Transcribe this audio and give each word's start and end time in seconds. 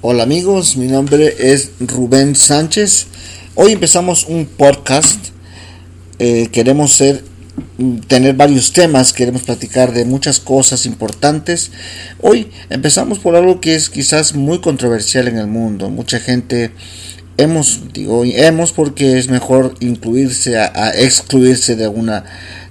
Hola 0.00 0.22
amigos, 0.22 0.76
mi 0.76 0.86
nombre 0.86 1.34
es 1.40 1.72
Rubén 1.80 2.36
Sánchez. 2.36 3.08
Hoy 3.56 3.72
empezamos 3.72 4.26
un 4.28 4.46
podcast. 4.46 5.18
Eh, 6.20 6.50
queremos 6.52 6.92
ser, 6.92 7.24
tener 8.06 8.36
varios 8.36 8.72
temas, 8.72 9.12
queremos 9.12 9.42
platicar 9.42 9.92
de 9.92 10.04
muchas 10.04 10.38
cosas 10.38 10.86
importantes. 10.86 11.72
Hoy 12.20 12.48
empezamos 12.70 13.18
por 13.18 13.34
algo 13.34 13.60
que 13.60 13.74
es 13.74 13.90
quizás 13.90 14.36
muy 14.36 14.60
controversial 14.60 15.26
en 15.26 15.36
el 15.36 15.48
mundo. 15.48 15.90
Mucha 15.90 16.20
gente 16.20 16.70
hemos, 17.36 17.92
digo 17.92 18.22
hemos 18.24 18.70
porque 18.70 19.18
es 19.18 19.28
mejor 19.28 19.74
incluirse 19.80 20.58
a, 20.58 20.92
excluirse 20.94 21.74
de 21.74 21.86
algún 21.86 22.08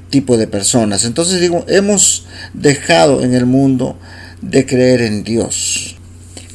tipo 0.09 0.38
de 0.38 0.48
personas. 0.48 1.04
Entonces 1.04 1.41
digo, 1.41 1.66
hemos 1.68 2.25
dejado 2.54 3.21
en 3.21 3.34
el 3.34 3.46
mundo 3.46 3.98
de 4.41 4.66
creer 4.66 5.02
en 5.02 5.25
Dios 5.25 5.96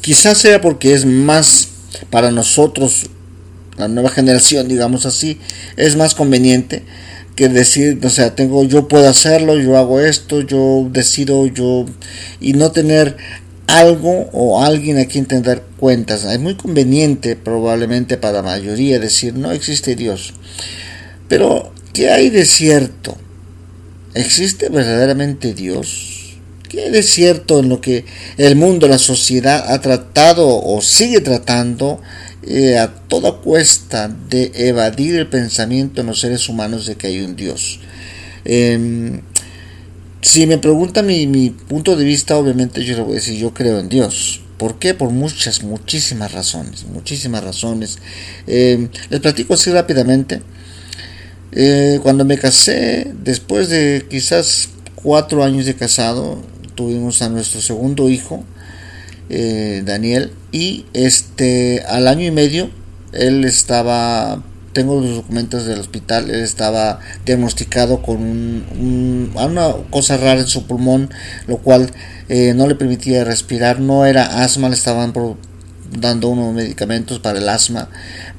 Quizás 0.03 0.39
sea 0.39 0.61
porque 0.61 0.95
es 0.95 1.07
más 1.07 1.69
para 2.11 2.33
nosotros, 2.33 3.07
la 3.79 3.87
nueva 3.87 4.11
generación, 4.11 4.67
digamos 4.69 5.07
así, 5.07 5.39
es 5.77 5.95
más 5.97 6.17
conveniente 6.17 6.83
que 7.37 7.49
decir, 7.49 8.01
o 8.05 8.11
sea, 8.11 8.35
tengo, 8.35 8.65
yo 8.65 8.89
puedo 8.89 9.09
hacerlo, 9.09 9.59
yo 9.59 9.79
hago 9.79 10.01
esto, 10.01 10.41
yo 10.41 10.89
decido, 10.91 11.47
yo, 11.47 11.87
y 12.41 12.53
no 12.53 12.73
tener 12.73 13.17
algo 13.69 14.29
o 14.33 14.63
alguien 14.63 14.99
a 14.99 15.07
quien 15.07 15.27
tener 15.27 15.63
cuentas. 15.79 16.25
Es 16.25 16.41
muy 16.41 16.57
conveniente 16.57 17.37
probablemente 17.37 18.19
para 18.19 18.35
la 18.35 18.43
mayoría 18.43 18.99
decir, 18.99 19.35
no 19.35 19.53
existe 19.53 19.95
Dios. 19.95 20.35
Pero, 21.29 21.73
¿qué 21.93 22.11
hay 22.11 22.29
de 22.29 22.45
cierto? 22.45 23.17
¿Existe 24.15 24.69
verdaderamente 24.69 25.55
Dios? 25.55 26.12
¿Qué 26.73 26.91
de 26.91 27.03
cierto 27.03 27.61
en 27.61 27.69
lo 27.69 27.83
que 27.83 28.07
el 28.39 28.57
mundo, 28.57 28.89
la 28.89 28.97
sociedad 28.97 29.75
ha 29.75 29.83
tratado 29.83 30.49
o 30.49 30.81
sigue 30.81 31.21
tratando 31.21 32.01
eh, 32.45 32.79
a 32.79 32.89
toda 32.89 33.43
cuesta 33.43 34.09
de 34.09 34.51
evadir 34.55 35.17
el 35.17 35.27
pensamiento 35.27 36.01
en 36.01 36.07
los 36.07 36.21
seres 36.21 36.49
humanos 36.49 36.87
de 36.87 36.97
que 36.97 37.09
hay 37.09 37.21
un 37.21 37.37
Dios? 37.37 37.79
Em, 38.47 39.21
si 40.23 40.47
me 40.47 40.57
pregunta 40.57 41.03
mi, 41.03 41.27
mi, 41.27 41.51
punto 41.51 41.95
de 41.95 42.07
vista, 42.07 42.39
obviamente 42.39 42.83
yo 42.83 42.97
le 42.97 43.03
voy 43.03 43.13
a 43.13 43.15
decir, 43.17 43.37
yo 43.39 43.53
creo 43.53 43.79
en 43.79 43.91
Dios. 43.91 44.41
¿Por 44.57 44.79
qué? 44.79 44.95
Por 44.95 45.11
muchas, 45.11 45.63
muchísimas 45.63 46.33
razones, 46.33 46.87
muchísimas 46.87 47.45
razones. 47.45 47.99
Em, 48.47 48.89
les 49.11 49.21
platico 49.21 49.53
así 49.53 49.71
rápidamente. 49.71 50.41
Eh, 51.53 52.01
cuando 52.03 52.25
me 52.25 52.39
casé, 52.39 53.13
después 53.23 53.69
de 53.69 54.07
quizás 54.09 54.71
cuatro 54.95 55.45
años 55.45 55.67
de 55.67 55.75
casado, 55.75 56.51
tuvimos 56.75 57.23
a 57.23 57.29
nuestro 57.29 57.61
segundo 57.61 58.09
hijo, 58.09 58.45
eh, 59.29 59.83
Daniel, 59.85 60.33
y 60.51 60.87
este 60.93 61.83
al 61.89 62.09
año 62.09 62.27
y 62.27 62.31
medio 62.31 62.71
él 63.13 63.45
estaba, 63.45 64.43
tengo 64.73 65.01
los 65.01 65.17
documentos 65.17 65.67
del 65.67 65.81
hospital, 65.81 66.31
él 66.31 66.41
estaba 66.41 67.01
diagnosticado 67.25 68.03
con 68.03 68.21
una 69.35 69.73
cosa 69.91 70.17
rara 70.17 70.41
en 70.41 70.47
su 70.47 70.67
pulmón, 70.67 71.11
lo 71.47 71.59
cual 71.59 71.91
eh, 72.29 72.55
no 72.55 72.67
le 72.67 72.75
permitía 72.75 73.25
respirar, 73.25 73.81
no 73.81 74.07
era 74.07 74.43
asma, 74.43 74.69
le 74.69 74.75
estaban 74.75 75.13
dando 75.99 76.29
unos 76.29 76.55
medicamentos 76.55 77.19
para 77.19 77.39
el 77.39 77.49
asma 77.49 77.91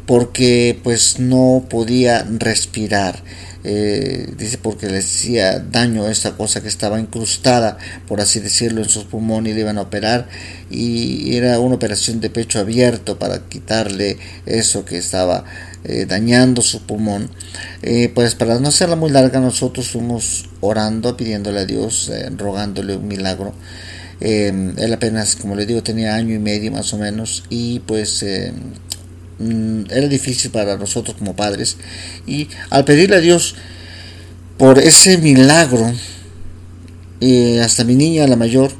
porque 0.06 0.80
pues 0.84 1.20
no 1.20 1.66
podía 1.70 2.26
respirar 2.40 3.24
eh, 3.66 4.28
dice 4.38 4.58
porque 4.58 4.88
le 4.88 4.98
hacía 4.98 5.60
daño 5.60 6.04
a 6.04 6.12
esta 6.12 6.36
cosa 6.36 6.62
que 6.62 6.68
estaba 6.68 7.00
incrustada, 7.00 7.78
por 8.08 8.20
así 8.20 8.42
decirlo, 8.42 8.82
en 8.82 8.90
sus 8.90 9.06
pulmones 9.06 9.52
y 9.52 9.56
le 9.56 9.62
iban 9.62 9.78
a 9.78 9.84
operar 9.84 10.28
y 10.70 11.38
era 11.38 11.60
una 11.60 11.76
operación 11.76 12.20
de 12.20 12.30
pecho 12.30 12.60
abierto 12.60 13.18
para 13.18 13.48
quitarle 13.48 14.18
eso 14.46 14.84
que 14.84 14.98
estaba 14.98 15.46
eh, 15.86 16.06
dañando 16.06 16.62
su 16.62 16.82
pulmón. 16.82 17.30
Eh, 17.82 18.12
pues 18.14 18.36
para 18.36 18.60
no 18.60 18.68
hacerla 18.68 18.98
muy 18.98 19.12
larga, 19.12 19.40
nosotros 19.40 19.88
fuimos 19.88 20.50
orando, 20.60 21.16
pidiéndole 21.16 21.62
a 21.62 21.66
Dios, 21.66 22.12
rogándole 22.38 22.98
un 22.98 23.08
milagro. 23.08 23.54
él 24.20 24.94
apenas, 24.94 25.38
como 25.38 25.56
le 25.56 25.66
digo, 25.66 25.82
tenía 25.84 26.16
año 26.16 26.36
y 26.36 26.40
medio 26.40 26.72
más 26.72 26.94
o 26.94 26.98
menos 26.98 27.44
y 27.50 27.80
pues 27.80 28.24
Mm, 29.40 29.86
era 29.90 30.08
difícil 30.08 30.52
para 30.52 30.78
nosotros 30.78 31.18
como 31.18 31.36
padres. 31.36 31.78
Y 32.28 32.48
al 32.70 32.86
pedirle 32.86 33.18
a 33.18 33.20
Dios 33.20 33.56
por 34.58 34.80
ese 34.80 35.18
milagro 35.18 35.92
eh, 37.20 37.60
hasta 37.62 37.84
mi 37.84 37.96
niña 37.96 38.28
la 38.28 38.36
mayor 38.36 38.72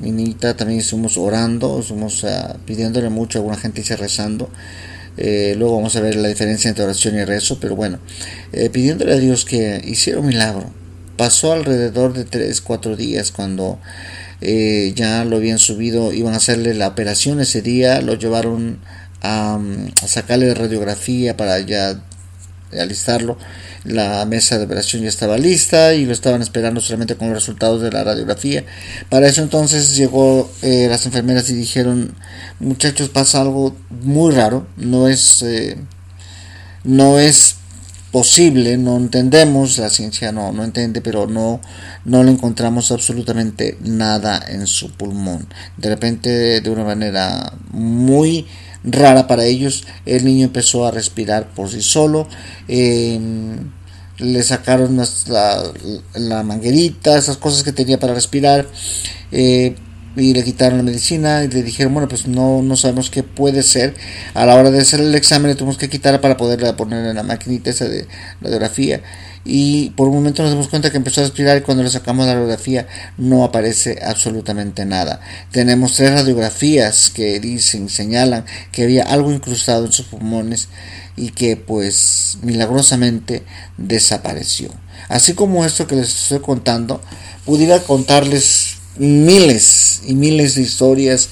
mi 0.00 0.12
niñita 0.12 0.56
también 0.56 0.78
estuvimos 0.78 1.16
orando 1.16 1.80
estuvimos 1.80 2.22
ah, 2.24 2.56
pidiéndole 2.64 3.08
mucho 3.08 3.38
alguna 3.38 3.56
gente 3.56 3.80
dice 3.80 3.96
rezando. 3.96 4.50
Eh, 5.16 5.56
luego 5.58 5.76
vamos 5.76 5.96
a 5.96 6.00
ver 6.00 6.14
la 6.14 6.28
diferencia 6.28 6.68
entre 6.68 6.84
oración 6.84 7.16
y 7.16 7.24
rezo 7.24 7.58
pero 7.58 7.74
bueno 7.74 7.98
eh, 8.52 8.70
pidiéndole 8.70 9.14
a 9.14 9.18
Dios 9.18 9.44
que 9.44 9.82
hiciera 9.84 10.20
un 10.20 10.26
milagro. 10.26 10.70
Pasó 11.16 11.52
alrededor 11.52 12.12
de 12.12 12.24
3 12.24 12.60
4 12.60 12.96
días 12.96 13.32
cuando 13.32 13.80
ya 14.40 15.24
lo 15.24 15.38
habían 15.38 15.58
subido 15.58 16.12
iban 16.12 16.32
a 16.32 16.36
hacerle 16.36 16.72
la 16.72 16.86
operación 16.86 17.40
ese 17.40 17.60
día 17.60 18.00
lo 18.02 18.14
llevaron 18.14 18.78
a, 19.22 19.58
sacarle 20.06 20.48
la 20.48 20.54
radiografía 20.54 21.36
para 21.36 21.58
ya 21.60 22.00
alistarlo. 22.78 23.38
La 23.84 24.24
mesa 24.26 24.58
de 24.58 24.64
operación 24.64 25.02
ya 25.02 25.08
estaba 25.08 25.38
lista 25.38 25.94
y 25.94 26.04
lo 26.04 26.12
estaban 26.12 26.42
esperando 26.42 26.80
solamente 26.80 27.16
con 27.16 27.28
los 27.28 27.36
resultados 27.36 27.80
de 27.80 27.90
la 27.90 28.04
radiografía. 28.04 28.64
Para 29.08 29.28
eso 29.28 29.42
entonces 29.42 29.96
llegó 29.96 30.50
eh, 30.62 30.88
las 30.90 31.06
enfermeras 31.06 31.48
y 31.50 31.54
dijeron, 31.54 32.14
muchachos, 32.60 33.08
pasa 33.08 33.40
algo 33.40 33.76
muy 34.02 34.34
raro, 34.34 34.66
no 34.76 35.08
es, 35.08 35.42
eh, 35.42 35.76
no 36.84 37.18
es 37.18 37.56
posible, 38.10 38.78
no 38.78 38.96
entendemos, 38.96 39.78
la 39.78 39.90
ciencia 39.90 40.32
no, 40.32 40.52
no 40.52 40.64
entiende, 40.64 41.00
pero 41.00 41.26
no, 41.26 41.60
no 42.04 42.24
le 42.24 42.30
encontramos 42.30 42.90
absolutamente 42.90 43.76
nada 43.82 44.42
en 44.48 44.66
su 44.66 44.90
pulmón. 44.92 45.46
De 45.76 45.88
repente, 45.90 46.60
de 46.60 46.70
una 46.70 46.84
manera 46.84 47.52
muy 47.70 48.46
rara 48.92 49.26
para 49.26 49.44
ellos. 49.44 49.84
El 50.06 50.24
niño 50.24 50.46
empezó 50.46 50.86
a 50.86 50.90
respirar 50.90 51.48
por 51.48 51.68
sí 51.68 51.82
solo. 51.82 52.28
Em, 52.68 53.70
le 54.18 54.42
sacaron 54.42 54.96
la, 54.96 55.62
la, 56.14 56.42
manguerita, 56.42 57.16
esas 57.16 57.36
cosas 57.36 57.62
que 57.62 57.72
tenía 57.72 57.98
para 57.98 58.14
respirar. 58.14 58.66
Eh, 59.30 59.76
y 60.16 60.34
le 60.34 60.42
quitaron 60.42 60.78
la 60.78 60.84
medicina 60.84 61.44
y 61.44 61.48
le 61.48 61.62
dijeron, 61.62 61.94
bueno, 61.94 62.08
pues 62.08 62.26
no, 62.26 62.62
no 62.62 62.76
sabemos 62.76 63.10
qué 63.10 63.22
puede 63.22 63.62
ser. 63.62 63.94
A 64.34 64.46
la 64.46 64.56
hora 64.56 64.70
de 64.70 64.80
hacer 64.80 65.00
el 65.00 65.14
examen 65.14 65.50
le 65.50 65.54
tuvimos 65.54 65.78
que 65.78 65.88
quitar 65.88 66.20
para 66.20 66.36
poderle 66.36 66.72
poner 66.74 67.04
en 67.06 67.16
la 67.16 67.22
maquinita 67.22 67.70
esa 67.70 67.86
de 67.88 68.06
radiografía 68.40 69.02
y 69.44 69.90
por 69.90 70.08
un 70.08 70.16
momento 70.16 70.42
nos 70.42 70.52
dimos 70.52 70.68
cuenta 70.68 70.90
que 70.90 70.98
empezó 70.98 71.20
a 71.20 71.24
respirar 71.24 71.56
y 71.56 71.62
cuando 71.62 71.82
le 71.82 71.90
sacamos 71.90 72.26
la 72.26 72.34
radiografía 72.34 72.86
no 73.16 73.44
aparece 73.44 73.98
absolutamente 74.04 74.84
nada. 74.84 75.20
Tenemos 75.50 75.94
tres 75.94 76.12
radiografías 76.12 77.10
que 77.10 77.40
dicen, 77.40 77.88
señalan 77.88 78.44
que 78.72 78.84
había 78.84 79.04
algo 79.04 79.32
incrustado 79.32 79.86
en 79.86 79.92
sus 79.92 80.06
pulmones 80.06 80.68
y 81.16 81.30
que 81.30 81.56
pues 81.56 82.38
milagrosamente 82.42 83.42
desapareció. 83.76 84.68
Así 85.08 85.32
como 85.32 85.64
esto 85.64 85.86
que 85.86 85.96
les 85.96 86.08
estoy 86.08 86.40
contando, 86.40 87.00
pudiera 87.46 87.80
contarles 87.80 88.77
miles 88.96 90.02
y 90.06 90.14
miles 90.14 90.54
de 90.54 90.62
historias 90.62 91.28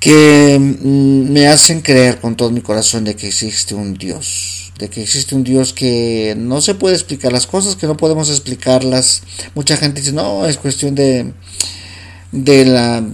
que 0.00 0.58
mm, 0.58 1.32
me 1.32 1.46
hacen 1.46 1.80
creer 1.80 2.20
con 2.20 2.36
todo 2.36 2.50
mi 2.50 2.60
corazón 2.60 3.04
de 3.04 3.14
que 3.14 3.28
existe 3.28 3.74
un 3.74 3.94
Dios 3.94 4.62
de 4.78 4.90
que 4.90 5.02
existe 5.02 5.36
un 5.36 5.44
Dios 5.44 5.72
que 5.72 6.34
no 6.36 6.60
se 6.60 6.74
puede 6.74 6.96
explicar 6.96 7.32
las 7.32 7.46
cosas, 7.46 7.76
que 7.76 7.86
no 7.86 7.96
podemos 7.96 8.30
explicarlas. 8.30 9.22
Mucha 9.54 9.76
gente 9.76 10.00
dice, 10.00 10.12
no, 10.12 10.44
es 10.46 10.56
cuestión 10.56 10.96
de, 10.96 11.32
de 12.32 12.64
la 12.64 13.04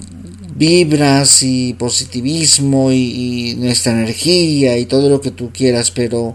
vibras 0.57 1.43
y 1.43 1.75
positivismo 1.75 2.91
y, 2.91 3.53
y 3.53 3.55
nuestra 3.57 3.93
energía 3.93 4.79
y 4.79 4.87
todo 4.87 5.11
lo 5.11 5.21
que 5.21 5.31
tú 5.31 5.51
quieras, 5.53 5.91
pero 5.91 6.35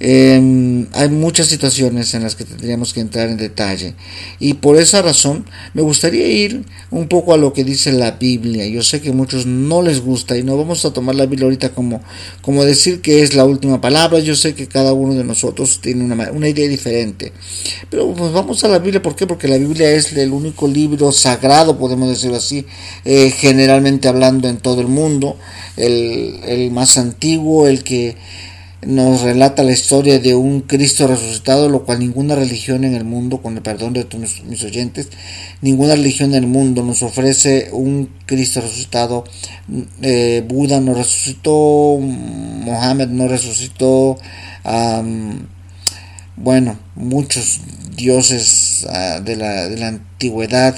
Em, 0.00 0.86
hay 0.92 1.08
muchas 1.08 1.48
situaciones 1.48 2.14
en 2.14 2.22
las 2.22 2.36
que 2.36 2.44
tendríamos 2.44 2.92
que 2.92 3.00
entrar 3.00 3.28
en 3.28 3.36
detalle 3.36 3.94
y 4.38 4.54
por 4.54 4.76
esa 4.76 5.02
razón 5.02 5.44
me 5.74 5.82
gustaría 5.82 6.28
ir 6.28 6.64
un 6.92 7.08
poco 7.08 7.34
a 7.34 7.36
lo 7.36 7.52
que 7.52 7.64
dice 7.64 7.90
la 7.90 8.12
Biblia. 8.12 8.66
Yo 8.68 8.84
sé 8.84 9.00
que 9.00 9.10
a 9.10 9.12
muchos 9.12 9.46
no 9.46 9.82
les 9.82 10.00
gusta 10.00 10.36
y 10.36 10.44
no 10.44 10.56
vamos 10.56 10.84
a 10.84 10.92
tomar 10.92 11.16
la 11.16 11.26
Biblia 11.26 11.46
ahorita 11.46 11.70
como, 11.70 12.00
como 12.42 12.64
decir 12.64 13.00
que 13.00 13.22
es 13.22 13.34
la 13.34 13.44
última 13.44 13.80
palabra. 13.80 14.20
Yo 14.20 14.36
sé 14.36 14.54
que 14.54 14.68
cada 14.68 14.92
uno 14.92 15.14
de 15.14 15.24
nosotros 15.24 15.80
tiene 15.80 16.04
una, 16.04 16.30
una 16.30 16.48
idea 16.48 16.68
diferente. 16.68 17.32
Pero 17.90 18.14
pues 18.14 18.32
vamos 18.32 18.62
a 18.62 18.68
la 18.68 18.78
Biblia, 18.78 19.02
¿por 19.02 19.16
qué? 19.16 19.26
Porque 19.26 19.48
la 19.48 19.58
Biblia 19.58 19.90
es 19.90 20.12
el 20.12 20.32
único 20.32 20.68
libro 20.68 21.10
sagrado, 21.10 21.76
podemos 21.76 22.08
decirlo 22.08 22.36
así, 22.36 22.64
eh, 23.04 23.30
generalmente 23.30 24.06
hablando 24.06 24.48
en 24.48 24.58
todo 24.58 24.80
el 24.80 24.88
mundo, 24.88 25.36
el, 25.76 26.38
el 26.46 26.70
más 26.70 26.96
antiguo, 26.98 27.66
el 27.66 27.82
que 27.82 28.16
nos 28.86 29.22
relata 29.22 29.64
la 29.64 29.72
historia 29.72 30.20
de 30.20 30.34
un 30.34 30.60
Cristo 30.60 31.06
resucitado, 31.06 31.68
lo 31.68 31.84
cual 31.84 31.98
ninguna 31.98 32.36
religión 32.36 32.84
en 32.84 32.94
el 32.94 33.04
mundo, 33.04 33.42
con 33.42 33.56
el 33.56 33.62
perdón 33.62 33.92
de 33.92 34.04
todos 34.04 34.44
mis 34.44 34.62
oyentes, 34.62 35.08
ninguna 35.62 35.96
religión 35.96 36.30
en 36.30 36.44
el 36.44 36.46
mundo 36.46 36.82
nos 36.84 37.02
ofrece 37.02 37.70
un 37.72 38.08
Cristo 38.26 38.60
resucitado. 38.60 39.24
Eh, 40.02 40.44
Buda 40.46 40.80
no 40.80 40.94
resucitó, 40.94 41.98
Mohammed 42.00 43.08
no 43.08 43.26
resucitó, 43.26 44.16
bueno, 46.40 46.78
muchos 46.94 47.60
dioses 47.96 48.86
ah, 48.88 49.20
de, 49.20 49.36
la, 49.36 49.68
de 49.68 49.76
la 49.76 49.88
antigüedad 49.88 50.76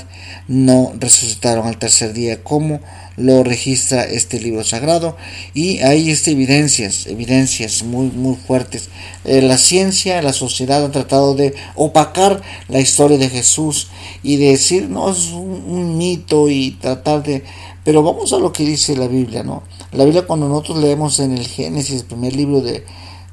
no 0.49 0.93
resucitaron 0.99 1.67
al 1.67 1.79
tercer 1.79 2.13
día. 2.13 2.43
¿Cómo? 2.43 2.81
lo 3.21 3.45
registra 3.45 4.05
este 4.05 4.41
libro 4.41 4.65
sagrado 4.65 5.17
y 5.53 5.79
hay 5.81 6.11
este, 6.11 6.33
evidencias, 6.33 7.07
evidencias 7.07 7.83
muy, 7.83 8.07
muy 8.11 8.37
fuertes. 8.37 8.89
Eh, 9.25 9.43
la 9.43 9.59
ciencia, 9.59 10.23
la 10.23 10.33
sociedad 10.33 10.85
han 10.85 10.93
tratado 10.93 11.35
de 11.35 11.55
opacar 11.75 12.41
la 12.69 12.81
historia 12.81 13.19
de 13.19 13.29
Jesús 13.29 13.89
y 14.23 14.37
de 14.37 14.51
decir, 14.51 14.89
no, 14.89 15.11
es 15.11 15.31
un, 15.33 15.99
mito 15.99 16.49
y 16.49 16.73
tratar 16.73 17.23
de... 17.23 17.45
Pero 17.85 18.03
vamos 18.03 18.33
a 18.33 18.39
lo 18.39 18.53
que 18.53 18.65
dice 18.65 18.97
la 18.97 19.07
Biblia, 19.07 19.43
¿no? 19.43 19.63
La 19.93 20.05
Biblia 20.05 20.27
cuando 20.27 20.49
nosotros 20.49 20.79
leemos 20.79 21.19
en 21.21 21.37
el 21.37 21.47
Génesis, 21.47 22.01
el 22.01 22.07
primer 22.07 22.35
libro 22.35 22.61
de, 22.61 22.85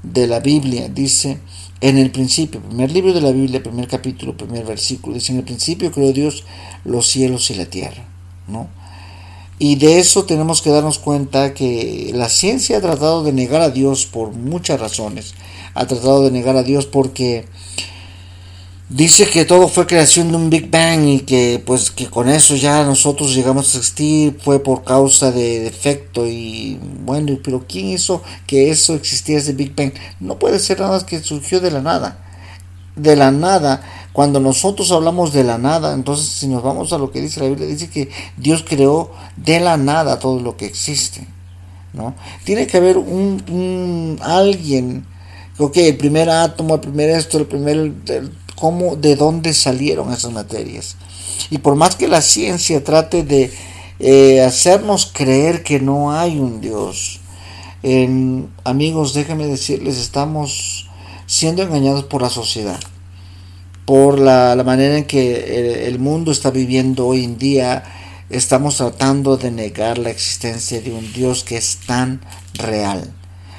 de 0.04 0.28
la 0.28 0.40
Biblia, 0.40 0.90
dice, 0.90 1.38
en 1.82 1.98
el 1.98 2.12
principio, 2.12 2.62
primer 2.62 2.92
libro 2.92 3.14
de 3.14 3.22
la 3.22 3.32
Biblia, 3.32 3.62
primer 3.62 3.88
capítulo, 3.88 4.36
primer 4.36 4.66
versículo, 4.66 5.16
dice, 5.16 5.32
en 5.32 5.40
el 5.40 5.44
principio 5.44 5.92
creó 5.92 6.12
Dios 6.12 6.44
los 6.84 7.08
cielos 7.08 7.50
y 7.52 7.56
la 7.56 7.66
tierra, 7.66 8.04
¿no? 8.48 8.68
Y 9.60 9.76
de 9.76 10.00
eso 10.00 10.26
tenemos 10.26 10.62
que 10.62 10.70
darnos 10.70 11.00
cuenta 11.00 11.54
que 11.54 12.12
la 12.14 12.30
ciencia 12.30 12.78
ha 12.78 12.82
tratado 12.82 13.24
de 13.24 13.34
negar 13.34 13.62
a 13.62 13.72
Dios 13.72 14.06
por 14.06 14.32
muchas 14.32 14.80
razones. 14.80 15.34
Ha 15.74 15.88
tratado 15.88 16.24
de 16.24 16.32
negar 16.32 16.56
a 16.58 16.64
Dios 16.64 16.86
porque 16.86 17.46
dice 18.90 19.30
que 19.30 19.46
todo 19.46 19.68
fue 19.68 19.88
creación 19.88 20.32
de 20.32 20.38
un 20.38 20.50
Big 20.50 20.70
Bang 20.70 21.06
y 21.06 21.20
que 21.22 21.62
pues 21.66 21.92
que 21.92 22.08
con 22.08 22.30
eso 22.30 22.56
ya 22.56 22.84
nosotros 22.84 23.34
llegamos 23.34 23.74
a 23.74 23.78
existir 23.80 24.38
fue 24.42 24.60
por 24.64 24.84
causa 24.84 25.32
de 25.32 25.60
defecto 25.60 26.26
y 26.28 26.80
bueno, 27.04 27.38
pero 27.44 27.66
¿quién 27.68 27.88
hizo 27.88 28.22
que 28.46 28.70
eso 28.70 28.94
existiera 28.94 29.42
ese 29.42 29.54
Big 29.54 29.76
Bang? 29.76 29.94
No 30.20 30.40
puede 30.40 30.60
ser 30.60 30.80
nada 30.80 31.06
que 31.06 31.20
surgió 31.20 31.60
de 31.60 31.72
la 31.72 31.82
nada. 31.82 32.24
De 32.96 33.16
la 33.16 33.32
nada 33.32 33.84
cuando 34.18 34.40
nosotros 34.40 34.92
hablamos 34.92 35.32
de 35.32 35.44
la 35.44 35.60
nada, 35.60 35.94
entonces 35.94 36.28
si 36.28 36.48
nos 36.48 36.64
vamos 36.64 36.92
a 36.92 36.98
lo 36.98 37.12
que 37.12 37.22
dice 37.22 37.40
la 37.40 37.50
Biblia, 37.50 37.68
dice 37.68 37.88
que 37.88 38.10
Dios 38.36 38.66
creó 38.68 39.12
de 39.36 39.60
la 39.60 39.78
nada 39.78 40.18
todo 40.18 40.40
lo 40.42 40.58
que 40.58 40.66
existe. 40.66 41.28
¿no? 41.94 42.16
Tiene 42.44 42.66
que 42.66 42.78
haber 42.78 42.98
un, 42.98 44.18
alguien, 44.24 45.06
ok, 45.60 45.78
el 45.78 45.98
primer 45.98 46.32
átomo, 46.32 46.74
el 46.74 46.82
primer 46.82 47.12
esto, 47.12 47.38
el 47.38 47.46
primer, 47.46 47.92
cómo, 48.60 48.96
de 48.96 49.16
dónde 49.16 49.54
salieron 49.54 50.12
esas 50.12 50.32
materias. 50.32 50.98
Y 51.50 51.60
por 51.60 51.76
más 51.76 51.96
que 51.96 52.08
la 52.08 52.22
ciencia 52.22 52.84
trate 52.84 53.24
de 53.24 53.52
eh, 54.00 54.42
hacernos 54.42 55.10
creer 55.14 55.64
que 55.64 55.80
no 55.80 56.12
hay 56.12 56.38
un 56.40 56.60
Dios, 56.62 57.22
amigos, 58.66 59.14
déjenme 59.14 59.46
decirles, 59.46 59.98
estamos 59.98 60.90
siendo 61.26 61.64
engañados 61.64 62.04
por 62.04 62.22
la 62.22 62.30
sociedad 62.30 62.80
por 63.88 64.20
la, 64.20 64.62
manera 64.66 64.98
en 64.98 65.06
que 65.06 65.88
el, 65.88 65.98
mundo 65.98 66.34
está 66.34 66.52
viviendo 66.52 67.08
hoy 67.08 67.24
en 67.24 67.38
día, 67.38 67.86
estamos 68.30 68.76
tratando 68.76 69.38
de 69.38 69.50
negar 69.50 69.98
la 69.98 70.10
existencia 70.10 70.82
de 70.82 70.92
un 70.92 71.14
Dios 71.14 71.46
que 71.46 71.56
es 71.56 71.78
tan 71.88 72.20
real. 72.56 73.14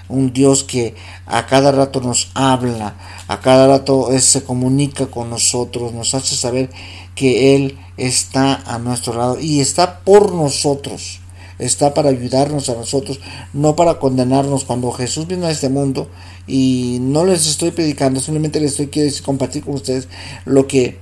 Un 0.08 0.32
Dios 0.32 0.64
que 0.64 0.94
a 1.26 1.46
cada 1.46 1.70
rato 1.72 2.00
nos 2.00 2.30
habla, 2.34 2.96
a 3.28 3.40
cada 3.40 3.66
rato 3.66 4.08
se 4.18 4.42
comunica 4.42 5.06
con 5.06 5.30
nosotros, 5.30 5.92
nos 5.92 6.14
hace 6.14 6.34
saber 6.34 6.70
que 7.14 7.54
Él 7.54 7.78
está 7.96 8.54
a 8.66 8.78
nuestro 8.78 9.14
lado 9.14 9.38
y 9.40 9.60
está 9.60 10.00
por 10.00 10.32
nosotros 10.32 11.20
está 11.58 11.92
para 11.92 12.10
ayudarnos 12.10 12.68
a 12.68 12.74
nosotros, 12.74 13.20
no 13.52 13.76
para 13.76 13.98
condenarnos. 13.98 14.64
Cuando 14.64 14.92
Jesús 14.92 15.26
vino 15.26 15.46
a 15.46 15.50
este 15.50 15.68
mundo, 15.68 16.08
y 16.46 16.98
no 17.00 17.24
les 17.24 17.46
estoy 17.46 17.72
predicando, 17.72 18.20
simplemente 18.20 18.60
les 18.60 18.72
estoy 18.72 18.88
quiero 18.88 19.12
compartir 19.24 19.64
con 19.64 19.74
ustedes 19.74 20.08
lo 20.44 20.66
que, 20.66 20.98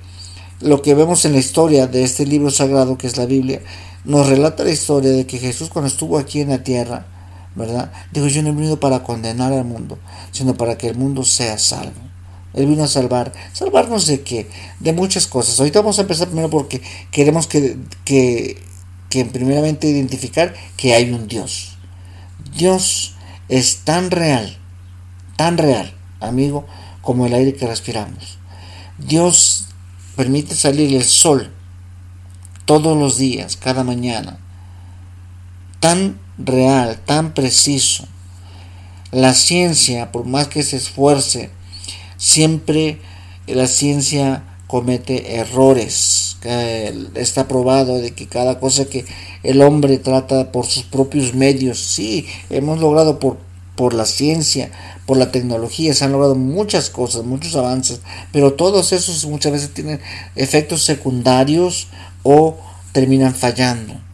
lo 0.59 0.81
que 0.81 0.93
vemos 0.93 1.25
en 1.25 1.33
la 1.33 1.39
historia 1.39 1.87
de 1.87 2.03
este 2.03 2.25
libro 2.25 2.49
sagrado 2.49 2.97
que 2.97 3.07
es 3.07 3.17
la 3.17 3.25
Biblia, 3.25 3.61
nos 4.03 4.27
relata 4.27 4.63
la 4.63 4.71
historia 4.71 5.11
de 5.11 5.25
que 5.25 5.37
Jesús 5.37 5.69
cuando 5.69 5.87
estuvo 5.87 6.17
aquí 6.17 6.41
en 6.41 6.49
la 6.49 6.63
tierra, 6.63 7.05
¿verdad? 7.57 7.91
Dijo, 8.11 8.27
yo 8.27 8.41
no 8.43 8.49
he 8.49 8.53
venido 8.53 8.79
para 8.79 9.03
condenar 9.03 9.51
al 9.51 9.65
mundo, 9.65 9.97
sino 10.31 10.55
para 10.55 10.77
que 10.77 10.87
el 10.87 10.95
mundo 10.95 11.23
sea 11.23 11.57
salvo. 11.57 11.99
Él 12.53 12.67
vino 12.67 12.83
a 12.83 12.87
salvar. 12.87 13.33
¿Salvarnos 13.53 14.07
de 14.07 14.21
qué? 14.21 14.49
De 14.79 14.93
muchas 14.93 15.27
cosas. 15.27 15.59
Ahorita 15.59 15.81
vamos 15.81 15.99
a 15.99 16.03
empezar 16.03 16.27
primero 16.27 16.49
porque 16.49 16.81
queremos 17.11 17.45
que, 17.45 17.77
que 18.05 18.57
que 19.09 19.25
primeramente 19.25 19.87
identificar 19.87 20.53
que 20.75 20.93
hay 20.93 21.11
un 21.11 21.27
Dios. 21.27 21.77
Dios 22.57 23.15
es 23.49 23.79
tan 23.79 24.11
real, 24.11 24.57
tan 25.35 25.57
real, 25.57 25.93
amigo, 26.19 26.65
como 27.01 27.25
el 27.25 27.33
aire 27.33 27.53
que 27.53 27.67
respiramos. 27.67 28.37
Dios 28.97 29.69
permite 30.15 30.55
salir 30.55 30.95
el 30.95 31.03
sol 31.03 31.51
todos 32.65 32.97
los 32.97 33.17
días, 33.17 33.55
cada 33.55 33.83
mañana. 33.83 34.39
Tan 35.79 36.19
real, 36.37 36.99
tan 37.05 37.33
preciso. 37.33 38.07
La 39.11 39.33
ciencia, 39.33 40.11
por 40.11 40.25
más 40.25 40.47
que 40.47 40.63
se 40.63 40.77
esfuerce, 40.77 41.49
siempre 42.17 42.99
la 43.47 43.67
ciencia 43.67 44.43
comete 44.67 45.37
errores 45.37 46.27
está 47.15 47.47
probado 47.47 47.97
de 47.99 48.11
que 48.11 48.27
cada 48.27 48.59
cosa 48.59 48.85
que 48.85 49.05
el 49.43 49.61
hombre 49.61 49.97
trata 49.97 50.51
por 50.51 50.65
sus 50.65 50.83
propios 50.83 51.33
medios, 51.33 51.79
sí, 51.79 52.27
hemos 52.49 52.79
logrado 52.79 53.19
por, 53.19 53.37
por 53.75 53.93
la 53.93 54.05
ciencia, 54.05 54.71
por 55.05 55.17
la 55.17 55.31
tecnología, 55.31 55.93
se 55.93 56.05
han 56.05 56.11
logrado 56.11 56.35
muchas 56.35 56.89
cosas, 56.89 57.23
muchos 57.23 57.55
avances, 57.55 58.01
pero 58.31 58.53
todos 58.53 58.93
esos 58.93 59.25
muchas 59.25 59.51
veces 59.51 59.73
tienen 59.73 59.99
efectos 60.35 60.83
secundarios 60.83 61.87
o 62.23 62.57
terminan 62.91 63.35
fallando. 63.35 64.06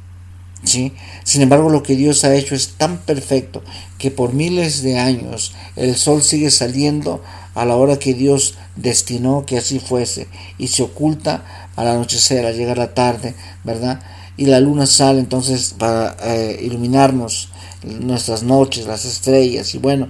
¿Sí? 0.64 0.94
Sin 1.24 1.42
embargo, 1.42 1.70
lo 1.70 1.84
que 1.84 1.96
Dios 1.96 2.24
ha 2.24 2.36
hecho 2.36 2.56
es 2.56 2.76
tan 2.78 2.98
perfecto 2.98 3.64
que 3.98 4.12
por 4.12 4.34
miles 4.34 4.82
de 4.84 5.00
años 5.00 5.54
el 5.76 5.96
sol 5.96 6.22
sigue 6.24 6.52
saliendo 6.52 7.22
a 7.56 7.66
la 7.66 7.76
hora 7.76 8.00
que 8.00 8.14
Dios 8.14 8.56
destinó 8.76 9.46
que 9.46 9.58
así 9.58 9.80
fuese 9.80 10.28
y 10.58 10.68
se 10.68 10.84
oculta 10.84 11.70
al 11.76 11.88
anochecer, 11.88 12.46
al 12.46 12.56
llegar 12.56 12.78
la 12.78 12.94
tarde, 12.94 13.36
¿verdad? 13.64 14.02
Y 14.36 14.46
la 14.46 14.60
luna 14.60 14.88
sale 14.88 15.20
entonces 15.20 15.76
para 15.78 16.16
eh, 16.24 16.60
iluminarnos 16.62 17.50
nuestras 17.84 18.44
noches, 18.44 18.88
las 18.88 19.06
estrellas 19.06 19.76
y 19.76 19.78
bueno, 19.78 20.10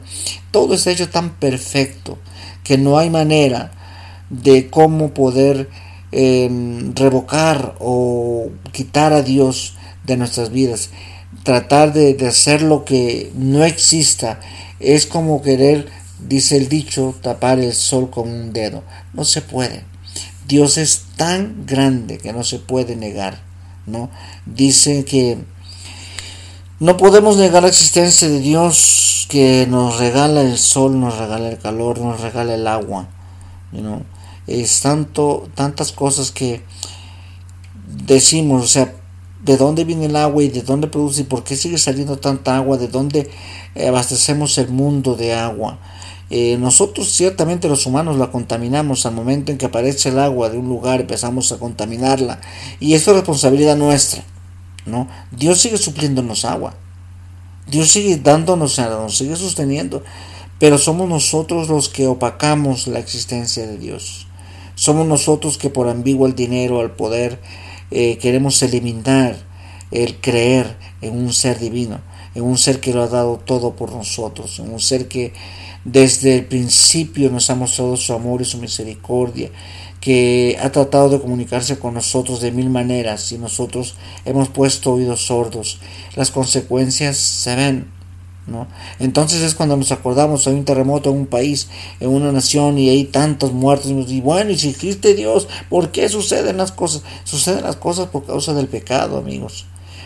todo 0.52 0.74
está 0.74 0.92
hecho 0.92 1.10
tan 1.10 1.32
perfecto 1.36 2.18
que 2.64 2.78
no 2.78 2.98
hay 2.98 3.10
manera 3.10 3.72
de 4.30 4.70
cómo 4.70 5.14
poder 5.14 5.70
em, 6.12 6.96
revocar 6.96 7.76
o 7.80 8.50
quitar 8.72 9.14
a 9.14 9.22
Dios 9.22 9.76
de 10.06 10.18
nuestras 10.18 10.52
vidas. 10.52 10.90
Tratar 11.44 11.94
de, 11.94 12.16
hacer 12.28 12.62
lo 12.62 12.86
que 12.86 13.32
no 13.36 13.64
exista 13.64 14.40
es 14.80 15.06
como 15.06 15.42
querer 15.42 15.88
dice 16.28 16.58
el 16.58 16.70
dicho, 16.70 17.16
tapar 17.22 17.60
el 17.60 17.74
sol 17.74 18.10
con 18.10 18.30
un 18.30 18.54
dedo. 18.54 18.84
No 19.14 19.26
se 19.26 19.42
puede. 19.42 19.84
Dios 20.48 20.78
es 20.78 21.06
tan 21.16 21.66
grande 21.66 22.18
que 22.18 22.34
no 22.34 22.44
se 22.44 22.60
puede 22.60 22.96
negar, 22.96 23.42
¿no? 23.86 24.10
Dice 24.46 25.06
que 25.06 25.38
no 26.80 26.98
podemos 26.98 27.38
negar 27.38 27.64
la 27.64 27.70
existencia 27.70 28.28
de 28.28 28.40
Dios 28.40 29.28
que 29.30 29.66
nos 29.70 30.00
regala 30.00 30.42
el 30.42 30.58
sol, 30.58 31.00
nos 31.00 31.18
regala 31.18 31.50
el 31.50 31.58
calor, 31.58 32.00
nos 32.00 32.20
regala 32.22 32.56
el 32.56 32.68
agua, 32.68 33.08
¿no? 33.72 34.04
Es 34.48 34.82
tanto, 34.82 35.50
tantas 35.56 35.92
cosas 35.92 36.32
que 36.32 36.62
decimos, 37.88 38.64
o 38.64 38.68
sea, 38.68 38.94
de 39.44 39.58
dónde 39.58 39.84
viene 39.84 40.06
el 40.06 40.16
agua 40.16 40.44
y 40.44 40.50
de 40.50 40.62
dónde 40.62 40.88
produce 40.88 41.22
y 41.22 41.26
por 41.26 41.44
qué 41.44 41.56
sigue 41.56 41.78
saliendo 41.78 42.18
tanta 42.18 42.56
agua, 42.56 42.78
de 42.78 42.88
dónde 42.88 43.30
abastecemos 43.88 44.58
el 44.58 44.70
mundo 44.70 45.16
de 45.16 45.34
agua. 45.34 45.80
Eh, 46.30 46.58
nosotros 46.58 47.12
ciertamente 47.12 47.68
los 47.68 47.86
humanos 47.86 48.18
la 48.18 48.32
contaminamos 48.32 49.06
al 49.06 49.14
momento 49.14 49.52
en 49.52 49.58
que 49.58 49.66
aparece 49.68 50.10
el 50.10 50.20
agua 50.20 50.50
de 50.50 50.58
un 50.58 50.68
lugar 50.68 51.02
empezamos 51.02 51.52
a 51.52 51.60
contaminarla. 51.60 52.40
Y 52.80 52.94
esto 52.94 53.12
es 53.12 53.18
responsabilidad 53.18 53.76
nuestra 53.76 54.24
no 54.86 55.08
Dios 55.32 55.62
sigue 55.62 55.78
supliéndonos 55.78 56.46
agua. 56.46 56.74
Dios 57.68 57.90
sigue 57.90 58.18
dándonos 58.18 58.78
nos 58.78 59.18
sigue 59.18 59.36
sosteniendo. 59.36 60.04
Pero 60.60 60.78
somos 60.78 61.10
nosotros 61.10 61.68
los 61.68 61.90
que 61.90 62.08
opacamos 62.08 62.88
la 62.88 63.00
existencia 63.00 63.66
de 63.66 63.78
Dios. 63.78 64.28
Somos 64.76 65.08
nosotros 65.08 65.58
que 65.58 65.70
por 65.70 65.88
ambiguo 65.88 66.26
el 66.28 66.36
dinero 66.36 66.80
al 66.80 66.92
poder 66.92 67.40
eh, 67.94 68.18
queremos 68.18 68.62
eliminar 68.64 69.38
el 69.92 70.20
creer 70.20 70.78
en 71.02 71.18
un 71.18 71.32
ser 71.32 71.60
divino 71.60 72.02
en 72.36 72.44
un 72.44 72.58
ser 72.58 72.80
que 72.80 72.94
lo 72.94 73.04
ha 73.04 73.08
dado 73.08 73.38
todo 73.38 73.76
por 73.76 73.92
nosotros, 73.92 74.60
en 74.60 74.72
un 74.72 74.80
ser 74.80 75.08
que 75.08 75.34
desde 75.86 76.36
el 76.36 76.46
principio 76.46 77.30
nos 77.30 77.50
ha 77.50 77.56
mostrado 77.56 77.98
su 77.98 78.14
amor 78.14 78.42
y 78.42 78.46
su 78.46 78.58
misericordia, 78.58 79.50
que 80.00 80.58
ha 80.62 80.72
tratado 80.72 81.10
de 81.10 81.22
comunicarse 81.22 81.80
con 81.80 81.94
nosotros 81.94 82.42
de 82.42 82.52
mil 82.52 82.70
maneras 82.70 83.32
y 83.32 83.38
nosotros 83.38 83.96
hemos 84.26 84.50
puesto 84.50 84.94
oídos 84.94 85.28
sordos. 85.28 85.80
Las 86.16 86.32
consecuencias 86.32 87.18
se 87.18 87.56
ven, 87.56 87.88
¿no? 88.48 88.68
Entonces 89.00 89.42
es 89.42 89.56
cuando 89.56 89.78
nos 89.78 89.92
acordamos, 89.92 90.48
hay 90.48 90.54
un 90.54 90.66
terremoto 90.66 91.10
en 91.10 91.18
un 91.18 91.28
país, 91.28 91.70
en 92.00 92.10
una 92.10 92.32
nación 92.32 92.78
y 92.78 92.90
hay 92.90 93.06
tantos 93.06 93.54
muertos 93.54 93.92
y 93.92 94.22
bueno, 94.22 94.52
y 94.52 94.58
si 94.58 94.70
existe 94.70 95.14
Dios, 95.14 95.48
¿por 95.70 95.92
qué 95.92 96.10
suceden 96.10 96.58
las 96.58 96.72
cosas? 96.72 97.04
Suceden 97.24 97.64
las 97.64 97.78
cosas 97.78 98.08
por 98.08 98.26
causa 98.26 98.54
del 98.54 98.68
pecado, 98.68 99.18
amigos. 99.18 99.66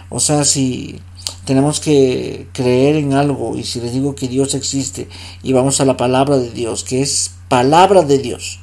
O 0.10 0.20
sea, 0.20 0.46
si 0.46 1.00
tenemos 1.46 1.80
que 1.80 2.48
creer 2.54 2.96
en 2.96 3.14
algo 3.14 3.58
y 3.58 3.64
si 3.64 3.82
les 3.82 3.94
digo 3.94 4.16
que 4.16 4.28
Dios 4.28 4.54
existe 4.54 5.08
y 5.44 5.54
vamos 5.54 5.82
a 5.82 5.86
la 5.86 5.98
palabra 5.98 6.38
de 6.38 6.52
Dios, 6.52 6.84
que 6.84 7.02
es 7.02 7.32
palabra 7.50 8.04
de 8.04 8.20
Dios, 8.20 8.60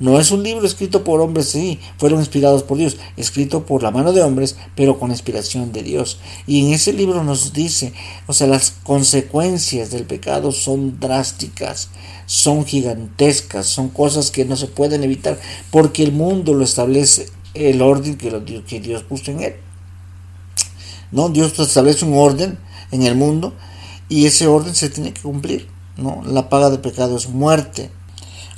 no 0.00 0.18
es 0.18 0.30
un 0.30 0.42
libro 0.42 0.66
escrito 0.66 1.04
por 1.04 1.20
hombres, 1.20 1.50
sí, 1.50 1.78
fueron 1.98 2.20
inspirados 2.20 2.62
por 2.62 2.78
Dios, 2.78 2.96
escrito 3.18 3.66
por 3.66 3.82
la 3.82 3.90
mano 3.90 4.14
de 4.14 4.22
hombres, 4.22 4.56
pero 4.74 4.98
con 4.98 5.10
inspiración 5.10 5.72
de 5.72 5.82
Dios. 5.82 6.18
Y 6.46 6.66
en 6.66 6.72
ese 6.72 6.94
libro 6.94 7.22
nos 7.22 7.52
dice, 7.52 7.92
o 8.26 8.32
sea, 8.32 8.46
las 8.46 8.72
consecuencias 8.82 9.90
del 9.90 10.04
pecado 10.04 10.52
son 10.52 10.98
drásticas, 10.98 11.90
son 12.24 12.64
gigantescas, 12.64 13.66
son 13.66 13.90
cosas 13.90 14.30
que 14.30 14.46
no 14.46 14.56
se 14.56 14.68
pueden 14.68 15.04
evitar, 15.04 15.38
porque 15.70 16.02
el 16.02 16.12
mundo 16.12 16.54
lo 16.54 16.64
establece 16.64 17.26
el 17.52 17.82
orden 17.82 18.16
que, 18.16 18.80
Dios 18.80 19.02
puso 19.02 19.32
en 19.32 19.40
él. 19.40 19.56
¿No? 21.12 21.28
Dios 21.28 21.58
establece 21.58 22.06
un 22.06 22.16
orden 22.16 22.58
en 22.90 23.02
el 23.02 23.16
mundo 23.16 23.52
y 24.08 24.26
ese 24.26 24.46
orden 24.46 24.74
se 24.74 24.88
tiene 24.88 25.12
que 25.12 25.20
cumplir. 25.20 25.68
¿no? 25.96 26.22
La 26.24 26.48
paga 26.48 26.70
del 26.70 26.80
pecado 26.80 27.16
es 27.16 27.28
muerte. 27.28 27.90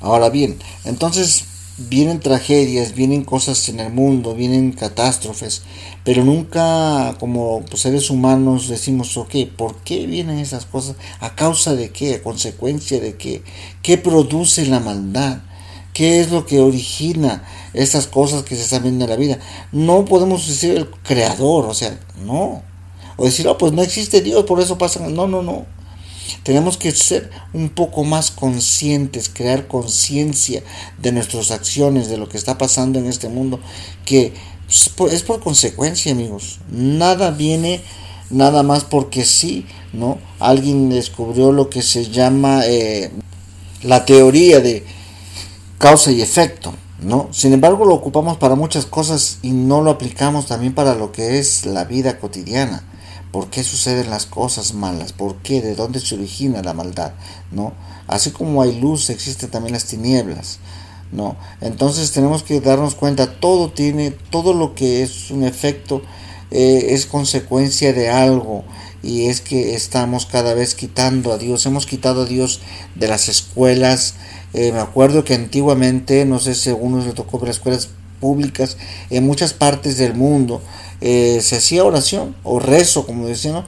Ahora 0.03 0.31
bien, 0.31 0.59
entonces 0.85 1.45
vienen 1.79 2.19
tragedias, 2.19 2.95
vienen 2.95 3.25
cosas 3.25 3.69
en 3.69 3.79
el 3.79 3.93
mundo, 3.93 4.35
vienen 4.35 4.73
catástrofes, 4.73 5.63
pero 6.05 6.25
nunca 6.25 7.17
como 7.21 7.63
pues, 7.63 7.83
seres 7.83 8.11
humanos 8.11 8.69
decimos, 8.69 9.17
ok, 9.17 9.35
¿por 9.57 9.77
qué 9.77 10.07
vienen 10.07 10.39
esas 10.39 10.67
cosas? 10.67 10.97
¿A 11.21 11.37
causa 11.37 11.75
de 11.75 11.91
qué? 11.91 12.17
¿A 12.17 12.23
consecuencia 12.23 13.01
de 13.01 13.17
qué? 13.17 13.43
¿Qué 13.83 13.97
produce 13.97 14.67
la 14.67 14.81
maldad? 14.81 15.39
¿Qué 15.95 16.21
es 16.21 16.33
lo 16.33 16.47
que 16.47 16.61
origina 16.61 17.45
estas 17.73 18.09
cosas 18.09 18.43
que 18.43 18.57
se 18.57 18.63
están 18.63 18.83
viendo 18.83 19.05
en 19.05 19.11
la 19.11 19.17
vida? 19.17 19.39
No 19.71 20.05
podemos 20.05 20.49
decir 20.49 20.77
el 20.77 20.91
creador, 20.91 21.67
o 21.67 21.75
sea, 21.75 21.97
no. 22.25 22.63
O 23.17 23.25
decir, 23.25 23.47
oh, 23.47 23.57
pues 23.57 23.73
no 23.73 23.83
existe 23.83 24.21
Dios, 24.21 24.45
por 24.45 24.61
eso 24.61 24.79
pasan. 24.79 25.15
No, 25.15 25.29
no, 25.29 25.43
no. 25.43 25.65
Tenemos 26.43 26.77
que 26.77 26.91
ser 26.93 27.31
un 27.53 27.69
poco 27.69 28.05
más 28.05 28.31
conscientes, 28.31 29.29
crear 29.29 29.69
conciencia 29.69 30.63
de 30.99 31.13
nuestras 31.13 31.51
acciones, 31.51 32.09
de 32.09 32.17
lo 32.17 32.29
que 32.29 32.37
está 32.37 32.59
pasando 32.59 32.99
en 32.99 33.07
este 33.07 33.29
mundo, 33.29 33.61
que 34.05 34.33
es 35.11 35.23
por 35.23 35.41
consecuencia, 35.41 36.13
amigos. 36.13 36.59
Nada 36.71 37.31
viene 37.31 37.81
nada 38.31 38.63
más 38.63 38.85
porque 38.85 39.25
sí, 39.25 39.67
¿no? 39.93 40.19
Alguien 40.41 40.89
descubrió 40.89 41.53
lo 41.53 41.69
que 41.71 41.83
se 41.83 42.11
llama 42.11 42.63
eh, 42.67 43.11
la 43.83 44.05
teoría 44.05 44.61
de 44.61 44.85
causa 45.79 46.11
y 46.11 46.23
efecto, 46.23 46.73
¿no? 47.01 47.29
Sin 47.33 47.53
embargo, 47.53 47.85
lo 47.85 47.95
ocupamos 47.95 48.39
para 48.39 48.55
muchas 48.55 48.87
cosas 48.87 49.39
y 49.43 49.51
no 49.51 49.83
lo 49.83 49.91
aplicamos 49.91 50.47
también 50.47 50.75
para 50.75 50.95
lo 50.95 51.13
que 51.13 51.39
es 51.39 51.67
la 51.67 51.85
vida 51.85 52.19
cotidiana 52.19 52.85
por 53.33 53.49
qué 53.49 53.65
suceden 53.65 54.11
las 54.11 54.27
cosas 54.27 54.75
malas, 54.75 55.13
por 55.13 55.37
qué, 55.37 55.63
de 55.63 55.75
dónde 55.75 56.01
se 56.01 56.15
origina 56.15 56.63
la 56.63 56.75
maldad, 56.75 57.13
¿no? 57.51 57.73
Así 58.07 58.31
como 58.31 58.63
hay 58.63 58.79
luz, 58.79 59.09
existen 59.11 59.51
también 59.51 59.73
las 59.73 59.87
tinieblas, 59.87 60.59
¿no? 61.11 61.37
Entonces 61.63 62.13
tenemos 62.13 62.43
que 62.43 62.61
darnos 62.61 62.95
cuenta, 62.95 63.41
todo 63.41 63.71
tiene, 63.71 64.11
todo 64.11 64.53
lo 64.53 64.75
que 64.75 65.03
es 65.03 65.31
un 65.31 65.45
efecto 65.45 66.03
eh, 66.51 66.89
es 66.91 67.07
consecuencia 67.07 67.95
de 67.95 68.11
algo 68.11 68.65
y 69.03 69.27
es 69.27 69.41
que 69.41 69.75
estamos 69.75 70.27
cada 70.27 70.53
vez 70.53 70.75
quitando 70.75 71.33
a 71.33 71.39
Dios, 71.39 71.65
hemos 71.65 71.87
quitado 71.87 72.23
a 72.23 72.27
Dios 72.27 72.61
de 72.95 73.09
las 73.09 73.29
escuelas, 73.29 74.15
eh, 74.53 74.71
me 74.73 74.79
acuerdo 74.79 75.25
que 75.25 75.35
antiguamente, 75.35 76.27
no 76.27 76.39
sé 76.39 76.55
si 76.55 76.69
a 76.69 76.73
algunos 76.73 77.07
le 77.07 77.13
tocó 77.13 77.41
las 77.41 77.57
escuelas 77.57 77.89
públicas 78.21 78.77
en 79.11 79.27
muchas 79.27 79.55
partes 79.55 79.97
del 79.97 80.15
mundo, 80.15 80.63
eh, 81.05 81.41
se 81.43 81.57
hacía 81.57 81.85
oración 81.85 82.37
o 82.45 82.61
rezo, 82.61 83.05
como 83.05 83.27
decían, 83.27 83.65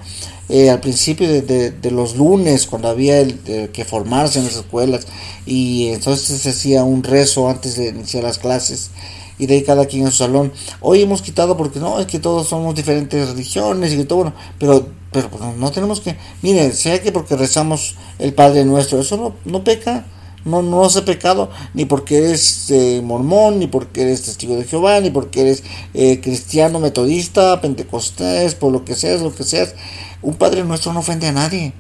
eh, 0.49 0.71
al 0.71 0.79
principio 0.79 1.29
de, 1.29 1.91
los 1.91 2.17
lunes, 2.17 2.67
cuando 2.67 2.87
había 2.87 3.19
el, 3.19 3.41
que 3.73 3.85
formarse 3.85 4.39
en 4.39 4.45
las 4.45 4.55
escuelas, 4.55 5.09
y 5.45 5.89
entonces 5.89 6.41
se 6.41 6.51
hacía 6.51 6.85
un 6.85 7.03
rezo 7.03 7.49
antes 7.49 7.77
de 7.77 7.89
iniciar 7.89 8.23
las 8.23 8.39
clases, 8.39 8.91
y 9.37 9.47
de 9.47 9.55
ahí 9.55 9.63
cada 9.65 9.87
quien 9.87 10.05
en 10.05 10.13
su 10.13 10.19
salón. 10.19 10.53
Hoy 10.81 11.03
hemos 11.03 11.23
quitado 11.23 11.57
porque 11.57 11.81
no, 11.81 11.99
es 11.99 12.07
que 12.07 12.21
todos 12.21 12.47
somos 12.47 12.75
diferentes 12.77 13.29
religiones 13.29 13.93
y 13.93 13.97
que 13.97 14.05
todo, 14.05 14.19
bueno, 14.19 14.35
pero, 14.61 14.87
pero 15.11 15.29
pues, 15.29 15.43
no 15.57 15.73
tenemos 15.73 16.01
que, 16.01 16.17
miren, 16.41 16.73
sea 16.73 17.03
que 17.03 17.11
porque 17.11 17.35
rezamos 17.35 17.97
el 18.21 18.33
Padre 18.33 18.65
Nuestro, 18.65 19.01
eso 19.01 19.17
no, 19.17 19.35
no 19.45 19.65
peca. 19.65 20.07
No, 20.45 20.63
no 20.63 20.85
hace 20.85 21.03
pecado 21.03 21.51
ni 21.73 21.87
porque 21.87 22.19
eres 22.19 22.71
eh, 22.71 23.01
mormón, 23.03 23.59
ni 23.59 23.67
porque 23.67 24.03
eres 24.03 24.23
testigo 24.23 24.57
de 24.57 24.65
Jehová, 24.65 25.01
ni 25.01 25.11
porque 25.11 25.41
eres 25.41 25.63
eh, 25.95 26.21
cristiano, 26.21 26.81
metodista, 26.81 27.61
pentecostés, 27.61 28.55
por 28.55 28.73
lo 28.73 28.85
que 28.85 28.95
seas, 28.95 29.23
lo 29.23 29.35
que 29.35 29.45
seas. 29.45 29.75
Un 30.23 30.35
Padre 30.35 30.65
nuestro 30.65 30.93
no 30.93 31.01
ofende 31.01 31.29
a 31.29 31.33
nadie, 31.33 31.73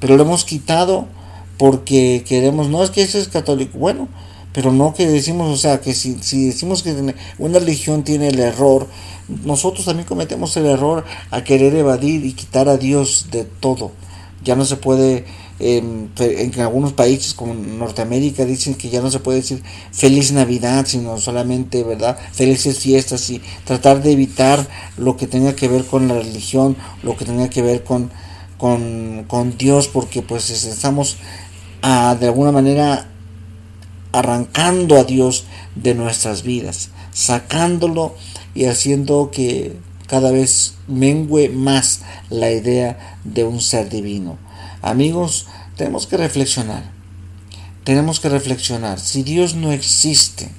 pero 0.00 0.16
lo 0.16 0.24
hemos 0.24 0.44
quitado 0.44 1.06
porque 1.58 2.24
queremos, 2.26 2.68
no 2.68 2.82
es 2.82 2.90
que 2.90 3.02
ese 3.02 3.20
es 3.20 3.28
católico, 3.28 3.78
bueno, 3.78 4.08
pero 4.52 4.72
no 4.72 4.94
que 4.94 5.06
decimos, 5.06 5.48
o 5.48 5.56
sea, 5.56 5.80
que 5.80 5.94
si, 5.94 6.18
si 6.20 6.46
decimos 6.46 6.82
que 6.82 7.14
una 7.38 7.58
religión 7.58 8.04
tiene 8.04 8.28
el 8.28 8.38
error, 8.38 8.86
nosotros 9.44 9.86
también 9.86 10.06
cometemos 10.06 10.56
el 10.56 10.66
error 10.66 11.04
a 11.30 11.44
querer 11.44 11.74
evadir 11.74 12.24
y 12.26 12.32
quitar 12.32 12.68
a 12.68 12.76
Dios 12.76 13.28
de 13.30 13.44
todo. 13.44 13.92
Ya 14.44 14.56
no 14.56 14.64
se 14.64 14.76
puede 14.76 15.24
en, 15.62 16.10
algunos 16.58 16.92
países 16.92 17.34
como 17.34 17.54
Norteamérica 17.54 18.44
dicen 18.44 18.74
que 18.74 18.90
ya 18.90 19.00
no 19.00 19.10
se 19.10 19.20
puede 19.20 19.38
decir 19.38 19.62
feliz 19.92 20.32
Navidad, 20.32 20.86
sino 20.88 21.18
solamente, 21.18 21.84
¿verdad? 21.84 22.18
Felices 22.32 22.80
fiestas 22.80 23.30
y 23.30 23.40
tratar 23.64 24.02
de 24.02 24.10
evitar 24.10 24.66
lo 24.96 25.16
que 25.16 25.28
tenga 25.28 25.54
que 25.54 25.68
ver 25.68 25.84
con 25.84 26.08
la 26.08 26.14
religión, 26.14 26.76
lo 27.04 27.16
que 27.16 27.24
tenga 27.24 27.48
que 27.48 27.62
ver 27.62 27.84
con, 27.84 28.10
con, 28.58 29.56
Dios, 29.56 29.86
porque 29.86 30.22
pues 30.22 30.50
estamos 30.50 31.16
a, 31.80 32.16
de 32.16 32.26
alguna 32.26 32.50
manera 32.50 33.08
arrancando 34.10 34.98
a 34.98 35.04
Dios 35.04 35.44
de 35.76 35.94
nuestras 35.94 36.42
vidas, 36.42 36.90
sacándolo 37.12 38.16
y 38.54 38.64
haciendo 38.64 39.30
que 39.30 39.76
cada 40.08 40.32
vez 40.32 40.74
mengue 40.88 41.48
más 41.48 42.02
la 42.30 42.50
idea 42.50 43.18
de 43.24 43.44
un 43.44 43.60
ser 43.60 43.88
divino. 43.88 44.38
Amigos, 44.82 45.46
tenemos 45.76 46.06
que 46.06 46.16
reflexionar. 46.16 46.90
Tenemos 47.84 48.20
que 48.20 48.28
reflexionar. 48.28 48.98
Si 48.98 49.22
Dios 49.22 49.54
no 49.54 49.72
existe, 49.72 50.50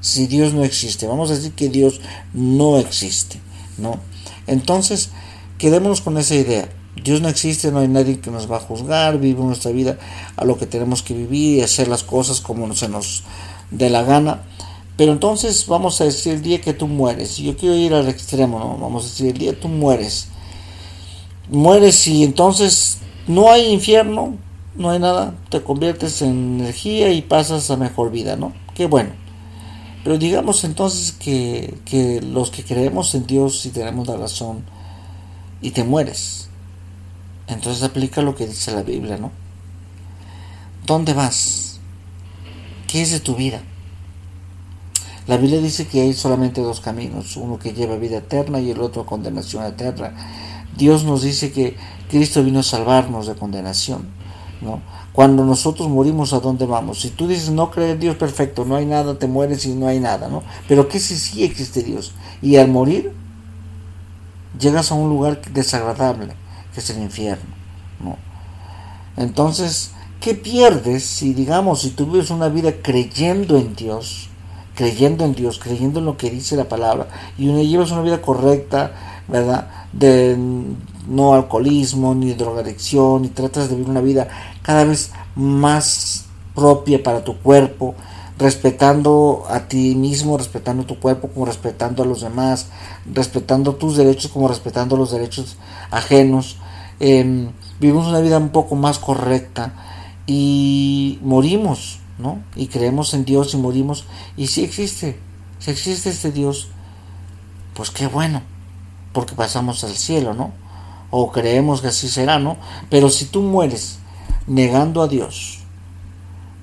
si 0.00 0.26
Dios 0.26 0.52
no 0.52 0.64
existe, 0.64 1.06
vamos 1.06 1.30
a 1.30 1.34
decir 1.34 1.52
que 1.52 1.68
Dios 1.68 2.00
no 2.34 2.78
existe, 2.78 3.40
¿no? 3.78 4.00
Entonces, 4.46 5.10
quedémonos 5.58 6.02
con 6.02 6.18
esa 6.18 6.34
idea. 6.34 6.68
Dios 7.02 7.22
no 7.22 7.28
existe, 7.28 7.72
no 7.72 7.78
hay 7.78 7.88
nadie 7.88 8.20
que 8.20 8.30
nos 8.30 8.50
va 8.50 8.58
a 8.58 8.60
juzgar, 8.60 9.18
vive 9.18 9.42
nuestra 9.42 9.70
vida 9.70 9.98
a 10.36 10.44
lo 10.44 10.58
que 10.58 10.66
tenemos 10.66 11.02
que 11.02 11.14
vivir 11.14 11.58
y 11.58 11.62
hacer 11.62 11.88
las 11.88 12.02
cosas 12.02 12.40
como 12.40 12.74
se 12.74 12.88
nos 12.88 13.22
dé 13.70 13.88
la 13.88 14.02
gana. 14.02 14.42
Pero 14.96 15.12
entonces 15.12 15.66
vamos 15.66 16.00
a 16.00 16.04
decir 16.04 16.34
el 16.34 16.42
día 16.42 16.60
que 16.60 16.74
tú 16.74 16.86
mueres, 16.86 17.38
y 17.38 17.44
yo 17.44 17.56
quiero 17.56 17.76
ir 17.76 17.94
al 17.94 18.08
extremo, 18.08 18.58
¿no? 18.58 18.76
Vamos 18.76 19.04
a 19.04 19.08
decir 19.08 19.28
el 19.28 19.38
día 19.38 19.52
que 19.52 19.56
tú 19.56 19.68
mueres, 19.68 20.28
mueres 21.48 22.06
y 22.06 22.24
entonces 22.24 22.98
no 23.26 23.50
hay 23.50 23.72
infierno, 23.72 24.36
no 24.74 24.90
hay 24.90 24.98
nada, 24.98 25.34
te 25.50 25.62
conviertes 25.62 26.22
en 26.22 26.60
energía 26.60 27.12
y 27.12 27.22
pasas 27.22 27.70
a 27.70 27.76
mejor 27.76 28.10
vida, 28.10 28.36
¿no? 28.36 28.52
Qué 28.74 28.86
bueno. 28.86 29.10
Pero 30.02 30.18
digamos 30.18 30.64
entonces 30.64 31.12
que, 31.12 31.78
que 31.84 32.20
los 32.20 32.50
que 32.50 32.64
creemos 32.64 33.14
en 33.14 33.26
Dios 33.26 33.64
y 33.66 33.70
tenemos 33.70 34.08
la 34.08 34.16
razón 34.16 34.64
y 35.60 35.70
te 35.70 35.84
mueres. 35.84 36.48
Entonces 37.46 37.82
aplica 37.82 38.22
lo 38.22 38.34
que 38.34 38.46
dice 38.46 38.72
la 38.72 38.82
Biblia, 38.82 39.16
¿no? 39.18 39.30
¿Dónde 40.86 41.12
vas? 41.12 41.78
¿Qué 42.88 43.02
es 43.02 43.12
de 43.12 43.20
tu 43.20 43.36
vida? 43.36 43.62
La 45.28 45.36
Biblia 45.36 45.60
dice 45.60 45.86
que 45.86 46.00
hay 46.00 46.14
solamente 46.14 46.60
dos 46.60 46.80
caminos, 46.80 47.36
uno 47.36 47.58
que 47.58 47.72
lleva 47.72 47.94
vida 47.96 48.18
eterna 48.18 48.58
y 48.58 48.72
el 48.72 48.80
otro 48.80 49.06
condenación 49.06 49.64
eterna. 49.64 50.12
Dios 50.76 51.04
nos 51.04 51.22
dice 51.22 51.52
que 51.52 51.76
Cristo 52.10 52.42
vino 52.42 52.60
a 52.60 52.62
salvarnos 52.62 53.26
de 53.26 53.34
condenación. 53.34 54.06
¿no? 54.60 54.80
Cuando 55.12 55.44
nosotros 55.44 55.88
morimos, 55.88 56.32
¿a 56.32 56.40
dónde 56.40 56.64
vamos? 56.64 57.00
Si 57.00 57.10
tú 57.10 57.28
dices 57.28 57.50
no 57.50 57.70
creer 57.70 57.90
en 57.90 58.00
Dios 58.00 58.16
perfecto, 58.16 58.64
no 58.64 58.76
hay 58.76 58.86
nada, 58.86 59.18
te 59.18 59.26
mueres 59.26 59.66
y 59.66 59.74
no 59.74 59.86
hay 59.86 60.00
nada, 60.00 60.28
¿no? 60.28 60.42
Pero 60.68 60.88
¿qué 60.88 60.98
si 60.98 61.16
sí 61.16 61.44
existe 61.44 61.82
Dios? 61.82 62.12
Y 62.40 62.56
al 62.56 62.68
morir, 62.68 63.12
llegas 64.58 64.90
a 64.90 64.94
un 64.94 65.10
lugar 65.10 65.42
desagradable. 65.52 66.34
que 66.72 66.80
es 66.80 66.88
el 66.88 67.02
infierno. 67.02 67.54
¿no? 68.02 68.16
Entonces, 69.18 69.90
¿qué 70.20 70.34
pierdes 70.34 71.04
si, 71.04 71.34
digamos, 71.34 71.82
si 71.82 71.90
tú 71.90 72.06
vives 72.06 72.30
una 72.30 72.48
vida 72.48 72.72
creyendo 72.82 73.58
en 73.58 73.76
Dios, 73.76 74.30
creyendo 74.74 75.26
en 75.26 75.34
Dios, 75.34 75.58
creyendo 75.58 75.98
en 75.98 76.06
lo 76.06 76.16
que 76.16 76.30
dice 76.30 76.56
la 76.56 76.70
palabra, 76.70 77.08
y 77.36 77.52
llevas 77.66 77.90
una 77.90 78.00
vida 78.00 78.22
correcta, 78.22 79.11
¿verdad? 79.28 79.68
De 79.92 80.36
no 81.06 81.34
alcoholismo, 81.34 82.14
ni 82.14 82.34
drogadicción, 82.34 83.24
y 83.24 83.28
tratas 83.28 83.68
de 83.68 83.76
vivir 83.76 83.90
una 83.90 84.00
vida 84.00 84.28
cada 84.62 84.84
vez 84.84 85.12
más 85.34 86.26
propia 86.54 87.02
para 87.02 87.24
tu 87.24 87.38
cuerpo, 87.38 87.94
respetando 88.38 89.44
a 89.48 89.68
ti 89.68 89.94
mismo, 89.94 90.36
respetando 90.36 90.84
tu 90.84 90.98
cuerpo, 90.98 91.28
como 91.28 91.46
respetando 91.46 92.02
a 92.02 92.06
los 92.06 92.22
demás, 92.22 92.68
respetando 93.12 93.74
tus 93.74 93.96
derechos 93.96 94.30
como 94.30 94.48
respetando 94.48 94.96
los 94.96 95.12
derechos 95.12 95.56
ajenos. 95.90 96.56
Em, 97.00 97.50
vivimos 97.80 98.06
una 98.06 98.20
vida 98.20 98.38
un 98.38 98.50
poco 98.50 98.74
más 98.74 98.98
correcta 98.98 99.74
y 100.26 101.18
morimos, 101.22 102.00
¿no? 102.18 102.42
Y 102.56 102.66
creemos 102.66 103.14
en 103.14 103.24
Dios 103.24 103.54
y 103.54 103.56
morimos. 103.56 104.04
Y 104.36 104.48
si 104.48 104.64
existe, 104.64 105.18
si 105.58 105.70
existe 105.70 106.10
este 106.10 106.32
Dios, 106.32 106.68
pues 107.74 107.90
qué 107.90 108.06
bueno, 108.06 108.42
porque 109.12 109.34
pasamos 109.34 109.84
al 109.84 109.94
cielo, 109.94 110.34
¿no? 110.34 110.52
O 111.10 111.30
creemos 111.30 111.80
que 111.80 111.88
así 111.88 112.08
será, 112.08 112.38
¿no? 112.38 112.56
Pero 112.90 113.10
si 113.10 113.26
tú 113.26 113.42
mueres 113.42 113.98
negando 114.46 115.02
a 115.02 115.08
Dios, 115.08 115.60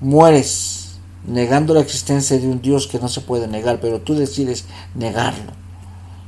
mueres 0.00 0.98
negando 1.26 1.74
la 1.74 1.80
existencia 1.80 2.38
de 2.38 2.48
un 2.48 2.60
Dios 2.60 2.86
que 2.86 2.98
no 2.98 3.08
se 3.08 3.20
puede 3.20 3.46
negar, 3.46 3.80
pero 3.80 4.00
tú 4.00 4.14
decides 4.14 4.64
negarlo, 4.94 5.52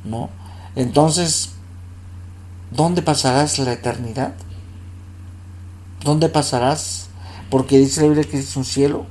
¿no? 0.03 0.29
Entonces, 0.75 1.51
¿dónde 2.71 3.01
pasarás 3.01 3.59
la 3.59 3.73
eternidad? 3.73 4.33
¿Dónde 6.03 6.29
pasarás? 6.29 7.07
Porque 7.49 7.77
dice 7.77 8.01
la 8.01 8.07
Biblia 8.07 8.29
que 8.29 8.39
es 8.39 8.55
un 8.55 8.65
cielo 8.65 9.05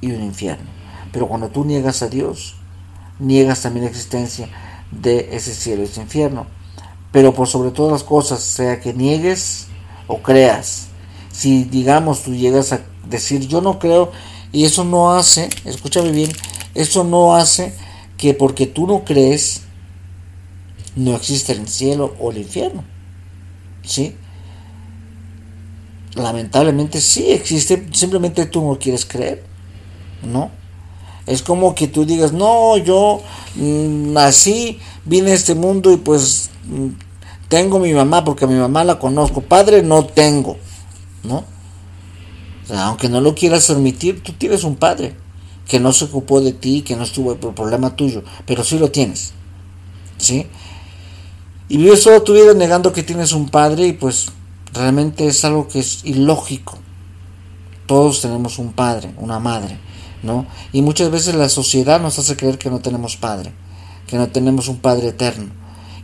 y 0.00 0.12
un 0.12 0.22
infierno. 0.22 0.68
Pero 1.12 1.26
cuando 1.26 1.48
tú 1.48 1.64
niegas 1.64 2.02
a 2.02 2.08
Dios, 2.08 2.56
niegas 3.18 3.62
también 3.62 3.84
la 3.84 3.90
existencia 3.90 4.48
de 4.90 5.28
ese 5.32 5.54
cielo 5.54 5.82
y 5.82 5.86
ese 5.86 6.00
infierno. 6.00 6.46
Pero 7.18 7.34
por 7.34 7.48
sobre 7.48 7.72
todas 7.72 7.90
las 7.90 8.04
cosas, 8.04 8.40
sea 8.40 8.78
que 8.78 8.94
niegues 8.94 9.66
o 10.06 10.18
creas, 10.18 10.86
si 11.32 11.64
digamos 11.64 12.22
tú 12.22 12.32
llegas 12.32 12.72
a 12.72 12.82
decir 13.10 13.48
yo 13.48 13.60
no 13.60 13.80
creo 13.80 14.12
y 14.52 14.64
eso 14.64 14.84
no 14.84 15.12
hace, 15.12 15.50
escúchame 15.64 16.12
bien, 16.12 16.30
eso 16.76 17.02
no 17.02 17.34
hace 17.34 17.74
que 18.16 18.34
porque 18.34 18.68
tú 18.68 18.86
no 18.86 19.04
crees, 19.04 19.62
no 20.94 21.16
existe 21.16 21.50
el 21.54 21.66
cielo 21.66 22.14
o 22.20 22.30
el 22.30 22.38
infierno. 22.38 22.84
¿Sí? 23.82 24.14
Lamentablemente 26.14 27.00
sí 27.00 27.32
existe, 27.32 27.84
simplemente 27.94 28.46
tú 28.46 28.62
no 28.64 28.78
quieres 28.78 29.04
creer. 29.04 29.42
¿No? 30.22 30.52
Es 31.26 31.42
como 31.42 31.74
que 31.74 31.88
tú 31.88 32.06
digas, 32.06 32.32
no, 32.32 32.76
yo 32.76 33.22
mm, 33.56 34.12
nací, 34.12 34.78
vine 35.04 35.32
a 35.32 35.34
este 35.34 35.56
mundo 35.56 35.92
y 35.92 35.96
pues 35.96 36.50
mm, 36.64 37.07
tengo 37.48 37.78
mi 37.78 37.92
mamá 37.92 38.24
porque 38.24 38.46
mi 38.46 38.54
mamá 38.54 38.84
la 38.84 38.98
conozco. 38.98 39.40
Padre 39.40 39.82
no 39.82 40.04
tengo. 40.04 40.56
¿No? 41.24 41.44
aunque 42.70 43.08
no 43.08 43.22
lo 43.22 43.34
quieras 43.34 43.70
admitir, 43.70 44.22
tú 44.22 44.34
tienes 44.34 44.62
un 44.62 44.76
padre 44.76 45.16
que 45.66 45.80
no 45.80 45.90
se 45.94 46.04
ocupó 46.04 46.42
de 46.42 46.52
ti, 46.52 46.82
que 46.82 46.96
no 46.96 47.04
estuvo 47.04 47.34
por 47.36 47.54
problema 47.54 47.96
tuyo, 47.96 48.22
pero 48.44 48.62
sí 48.62 48.78
lo 48.78 48.90
tienes. 48.90 49.32
¿Sí? 50.18 50.46
Y 51.70 51.78
vives 51.78 52.02
toda 52.02 52.22
tu 52.22 52.34
vida 52.34 52.52
negando 52.52 52.92
que 52.92 53.02
tienes 53.02 53.32
un 53.32 53.48
padre 53.48 53.86
y 53.86 53.92
pues 53.94 54.32
realmente 54.74 55.26
es 55.26 55.42
algo 55.46 55.66
que 55.66 55.78
es 55.78 56.04
ilógico. 56.04 56.76
Todos 57.86 58.20
tenemos 58.20 58.58
un 58.58 58.74
padre, 58.74 59.14
una 59.16 59.38
madre, 59.38 59.78
¿no? 60.22 60.46
Y 60.72 60.82
muchas 60.82 61.10
veces 61.10 61.34
la 61.36 61.48
sociedad 61.48 61.98
nos 61.98 62.18
hace 62.18 62.36
creer 62.36 62.58
que 62.58 62.68
no 62.68 62.80
tenemos 62.80 63.16
padre, 63.16 63.54
que 64.06 64.18
no 64.18 64.28
tenemos 64.28 64.68
un 64.68 64.76
padre 64.76 65.08
eterno 65.08 65.46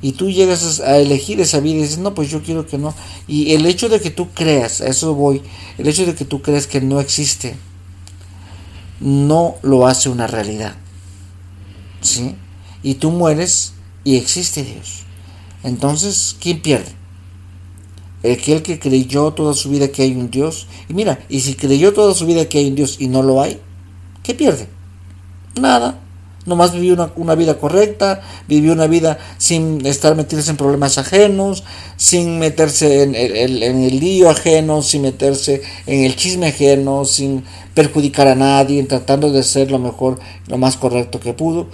y 0.05 0.13
tú 0.13 0.29
llegas 0.31 0.81
a 0.81 0.99
elegir 0.99 1.41
esa 1.41 1.61
vida 1.61 1.77
y 1.77 1.81
dices, 1.81 1.97
no, 1.97 2.13
pues 2.13 2.31
yo 2.31 2.43
quiero 2.43 2.67
que 2.67 2.77
no. 2.77 2.95
Y 3.27 3.55
el 3.55 3.65
hecho 3.65 3.89
de 3.89 4.03
que 4.03 4.11
tú 4.11 4.29
creas, 4.35 4.83
a 4.83 4.89
eso 4.89 5.15
voy, 5.15 5.41
el 5.79 5.89
hecho 5.89 6.05
de 6.05 6.15
que 6.15 6.27
tú 6.27 6.43
creas 6.43 6.67
que 6.67 6.83
no 6.83 7.01
existe, 7.01 7.57
no 9.01 9.55
lo 9.63 9.87
hace 9.87 10.11
una 10.11 10.27
realidad. 10.27 10.77
¿Sí? 12.03 12.35
Y 12.83 12.97
tú 12.97 13.13
mueres 13.13 13.73
y 14.05 14.17
existe 14.17 14.63
Dios. 14.63 15.05
Entonces, 15.63 16.37
¿quién 16.39 16.61
pierde? 16.61 16.93
Aquel 18.31 18.63
que 18.63 18.79
creyó 18.79 19.31
toda 19.31 19.55
su 19.55 19.71
vida 19.71 19.89
que 19.89 20.03
hay 20.03 20.15
un 20.15 20.31
Dios. 20.31 20.67
Y 20.87 20.93
mira, 20.93 21.25
y 21.31 21.41
si 21.41 21.55
creyó 21.55 21.95
toda 21.95 22.13
su 22.13 22.27
vida 22.27 22.47
que 22.47 22.59
hay 22.59 22.69
un 22.69 22.75
Dios 22.75 22.97
y 23.01 23.09
no 23.09 23.23
lo 23.23 23.41
hay, 23.41 23.59
¿qué 24.23 24.35
pierde? 24.35 24.69
Nada 25.59 26.04
nomás 26.47 26.73
vivió 26.73 27.11
una, 27.17 27.35
vida 27.35 27.59
correcta, 27.59 28.23
vivió 28.49 28.73
una 28.73 28.87
vida 28.87 29.19
sin 29.39 29.85
estar 29.87 30.15
metidos 30.17 30.49
en 30.49 30.57
problemas 30.57 30.99
ajenos, 30.99 31.65
sin 31.97 32.39
meterse 32.39 33.03
en 33.03 33.15
el, 33.15 33.63
en 33.63 34.01
lío 34.01 34.31
ajeno, 34.31 34.83
sin 34.83 35.03
meterse 35.03 35.63
en 35.87 36.05
el 36.05 36.17
chisme 36.17 36.49
ajeno, 36.49 37.05
sin 37.05 37.45
perjudicar 37.75 38.29
a 38.29 38.35
nadie, 38.35 38.83
tratando 38.85 39.31
de 39.31 39.43
ser 39.43 39.71
lo 39.71 39.79
mejor, 39.79 40.21
lo 40.47 40.59
más 40.59 40.77
correcto 40.77 41.21
que 41.21 41.33
pudo. 41.33 41.67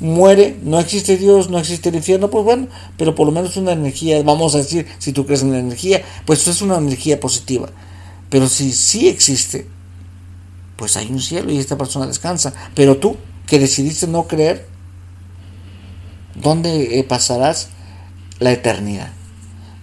Muere, 0.00 0.56
no 0.62 0.80
existe 0.80 1.16
Dios, 1.16 1.50
no 1.50 1.58
existe 1.58 1.88
el 1.88 1.94
infierno, 1.94 2.28
pues 2.28 2.44
bueno, 2.44 2.66
pero 2.96 3.14
por 3.14 3.26
lo 3.26 3.32
menos 3.32 3.56
una 3.56 3.72
energía, 3.72 4.20
vamos 4.22 4.54
a 4.54 4.58
decir, 4.58 4.86
si 4.98 5.12
tú 5.12 5.24
crees 5.24 5.42
en 5.42 5.52
la 5.52 5.58
energía, 5.58 6.02
pues 6.26 6.46
es 6.48 6.62
una 6.62 6.76
energía 6.76 7.20
positiva. 7.20 7.68
Pero 8.28 8.48
si 8.48 8.72
sí 8.72 9.06
existe, 9.06 9.66
pues 10.76 10.96
hay 10.96 11.06
un 11.10 11.20
cielo 11.20 11.52
y 11.52 11.58
esta 11.58 11.78
persona 11.78 12.06
descansa. 12.06 12.52
Pero 12.74 12.96
tú, 12.96 13.16
que 13.46 13.58
decidiste 13.58 14.06
no 14.06 14.26
creer, 14.26 14.66
¿dónde 16.34 16.98
eh, 16.98 17.04
pasarás 17.04 17.68
la 18.38 18.52
eternidad? 18.52 19.12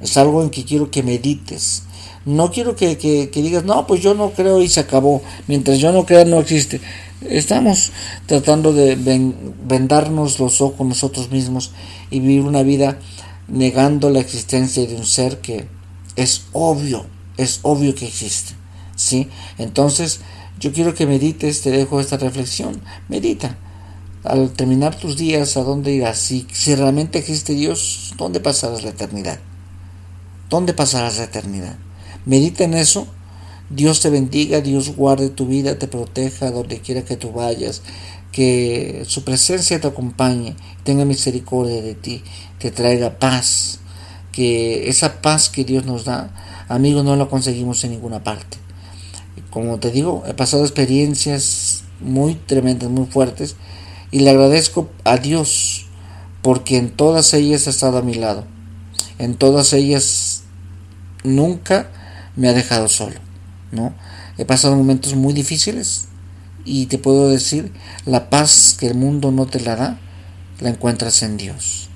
Es 0.02 0.17
algo 0.17 0.41
en 0.41 0.50
que 0.50 0.65
quiero 0.65 0.89
que 0.91 1.04
medites. 1.04 1.84
No 2.26 2.52
quiero 2.52 2.76
que, 2.76 2.95
digas, 3.34 3.63
no, 3.63 3.88
pues 3.88 4.02
yo 4.02 4.13
no 4.13 4.32
creo 4.32 4.62
y 4.62 4.67
se 4.67 4.80
acabó. 4.80 5.21
Mientras 5.47 5.80
yo 5.80 5.91
no 5.91 6.06
crea, 6.06 6.26
no 6.26 6.39
existe. 6.39 6.82
Estamos 7.21 7.91
tratando 8.26 8.74
de 8.74 8.95
vendarnos 9.63 10.39
los 10.39 10.62
ojos 10.62 10.88
nosotros 10.88 11.32
mismos 11.32 11.71
y 12.10 12.19
vivir 12.19 12.41
una 12.41 12.63
vida 12.63 12.97
negando 13.47 14.10
la 14.10 14.19
existencia 14.19 14.86
de 14.86 14.95
un 14.95 15.06
ser 15.06 15.39
que 15.39 15.67
es 16.15 16.45
obvio, 16.52 17.06
es 17.38 17.60
obvio 17.63 17.93
que 17.95 18.08
existe. 18.08 18.54
¿sí? 18.95 19.28
Entonces, 19.58 20.21
yo 20.62 20.71
quiero 20.71 20.93
que 20.93 21.08
medites, 21.08 21.63
te 21.63 21.71
dejo 21.71 22.00
esta 22.00 22.17
reflexión. 22.17 22.82
Medita. 23.10 23.58
Al 24.24 24.52
terminar 24.52 24.95
tus 24.95 25.17
días, 25.17 25.58
¿a 25.58 25.63
dónde 25.63 25.91
irás? 25.91 26.19
Si, 26.19 26.45
realmente 26.76 27.17
existe 27.17 27.54
Dios, 27.54 28.13
¿dónde 28.15 28.39
pasarás 28.39 28.84
la 28.84 28.91
eternidad? 28.91 29.39
¿Dónde 30.52 30.74
pasarás 30.76 31.17
la 31.17 31.24
eternidad? 31.24 31.78
Medita 32.28 32.63
en 32.63 32.76
eso. 32.76 33.08
Dios 33.71 34.02
te 34.02 34.12
bendiga, 34.12 34.62
Dios 34.62 34.95
guarde 34.95 35.30
tu 35.30 35.47
vida, 35.47 35.80
te 35.80 35.88
proteja 35.88 36.52
donde 36.52 36.80
quiera 36.80 37.04
que 37.04 37.17
tú 37.17 37.32
vayas, 37.32 37.82
que 38.32 39.04
su 39.08 39.24
presencia 39.24 39.82
te 39.82 39.88
acompañe, 39.88 40.56
tenga 40.84 41.06
misericordia 41.06 41.82
de 41.82 41.95
ti, 41.95 42.21
te 42.60 42.69
traiga 42.69 43.17
paz, 43.17 43.80
que 44.32 44.89
esa 44.89 45.21
paz 45.21 45.50
que 45.50 45.63
Dios 45.63 45.86
nos 45.86 46.06
da, 46.06 46.65
amigos, 46.67 47.04
no 47.04 47.15
la 47.15 47.28
conseguimos 47.28 47.84
en 47.84 47.91
ninguna 47.91 48.24
parte. 48.24 48.58
Como 49.51 49.79
te 49.79 49.91
digo, 49.91 50.23
he 50.27 50.33
pasado 50.33 50.63
experiencias 50.63 51.83
muy 51.99 52.35
tremendas, 52.35 52.89
muy 52.89 53.05
fuertes, 53.05 53.55
y 54.09 54.21
le 54.21 54.31
agradezco 54.31 54.89
a 55.03 55.17
Dios 55.17 55.85
porque 56.41 56.77
en 56.77 56.89
todas 56.89 57.33
ellas 57.33 57.67
ha 57.67 57.69
estado 57.69 57.97
a 57.97 58.01
mi 58.01 58.15
lado. 58.15 58.45
En 59.19 59.35
todas 59.35 59.73
ellas 59.73 60.43
nunca 61.23 61.91
me 62.35 62.49
ha 62.49 62.53
dejado 62.53 62.87
solo, 62.87 63.19
¿no? 63.71 63.93
He 64.37 64.45
pasado 64.45 64.75
momentos 64.75 65.15
muy 65.15 65.33
difíciles 65.33 66.07
y 66.65 66.87
te 66.87 66.97
puedo 66.97 67.29
decir, 67.29 67.71
la 68.05 68.29
paz 68.29 68.75
que 68.79 68.87
el 68.87 68.95
mundo 68.95 69.31
no 69.31 69.45
te 69.45 69.59
la 69.59 69.75
da, 69.75 69.99
la 70.59 70.69
encuentras 70.69 71.21
en 71.23 71.37
Dios. 71.37 71.89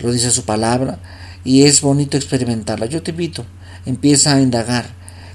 Lo 0.00 0.10
dice 0.10 0.30
su 0.30 0.44
palabra 0.44 0.98
y 1.44 1.62
es 1.64 1.82
bonito 1.82 2.16
experimentarla. 2.16 2.86
Yo 2.86 3.02
te 3.02 3.10
invito, 3.10 3.44
empieza 3.86 4.34
a 4.34 4.40
indagar, 4.40 4.86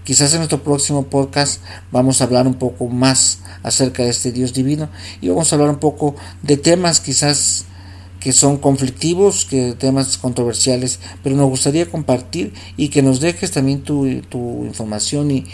Quizás 0.10 0.34
en 0.34 0.40
nuestro 0.40 0.64
próximo 0.64 1.04
podcast 1.04 1.62
vamos 1.92 2.20
a 2.20 2.24
hablar 2.24 2.48
un 2.48 2.56
poco 2.56 2.88
más 2.88 3.42
acerca 3.62 4.02
de 4.02 4.10
este 4.10 4.32
Dios 4.32 4.56
divino 4.56 4.90
y 5.22 5.30
vamos 5.30 5.54
a 5.54 5.56
hablar 5.56 5.70
un 5.70 5.78
poco 5.78 6.16
de 6.42 6.58
temas 6.58 7.00
quizás 7.00 7.66
que 8.20 8.34
son 8.34 8.58
conflictivos, 8.58 9.46
que 9.46 9.76
temas 9.78 10.18
controversiales, 10.18 11.00
pero 11.22 11.36
nos 11.36 11.48
gustaría 11.52 11.86
compartir 11.86 12.54
y 12.76 12.88
que 12.88 13.04
nos 13.04 13.20
dejes 13.20 13.52
también 13.52 13.84
tu, 13.84 14.08
información 14.08 15.30
y, 15.30 15.46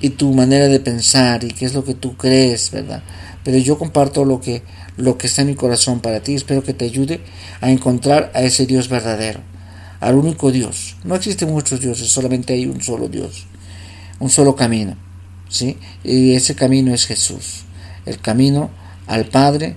y 0.00 0.10
tu 0.10 0.32
manera 0.32 0.68
de 0.68 0.78
pensar 0.78 1.42
y 1.42 1.48
qué 1.48 1.64
es 1.64 1.74
lo 1.74 1.82
que 1.82 1.94
tú 1.94 2.16
crees, 2.16 2.70
¿verdad? 2.70 3.02
Pero 3.42 3.58
yo 3.58 3.76
comparto 3.76 4.24
lo 4.24 4.40
que, 4.40 4.62
lo 4.96 5.18
que 5.18 5.26
está 5.26 5.42
en 5.42 5.48
mi 5.48 5.56
corazón 5.56 5.98
para 5.98 6.20
ti, 6.20 6.36
espero 6.36 6.62
que 6.62 6.74
te 6.74 6.84
ayude 6.84 7.22
a 7.60 7.72
encontrar 7.72 8.30
a 8.36 8.42
ese 8.42 8.66
Dios 8.66 8.88
verdadero 8.88 9.40
al 9.98 10.14
único 10.14 10.52
Dios. 10.52 10.96
No 11.02 11.16
existen 11.16 11.50
muchos 11.50 11.80
dioses, 11.80 12.08
solamente 12.08 12.52
hay 12.52 12.66
un 12.66 12.80
solo 12.82 13.08
Dios, 13.08 13.46
un 14.18 14.30
solo 14.30 14.56
camino, 14.56 14.96
¿sí? 15.48 15.78
Y 16.04 16.34
ese 16.34 16.54
camino 16.54 16.94
es 16.94 17.06
Jesús, 17.06 17.64
el 18.04 18.20
camino 18.20 18.70
al 19.06 19.26
Padre, 19.26 19.76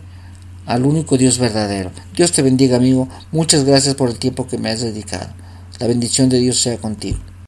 al 0.66 0.86
único 0.86 1.18
Dios 1.18 1.38
verdadero. 1.40 1.92
Dios 2.16 2.32
te 2.32 2.42
bendiga, 2.42 2.78
amigo. 2.78 3.08
Muchas 3.32 3.64
gracias 3.64 3.96
por 3.96 4.10
el 4.10 4.20
tiempo 4.20 4.48
que 4.48 4.58
me 4.58 4.70
has 4.70 4.82
dedicado. 4.82 5.34
La 5.80 5.88
bendición 5.88 6.30
de 6.30 6.40
Dios 6.40 6.60
sea 6.60 6.78
contigo. 6.78 7.20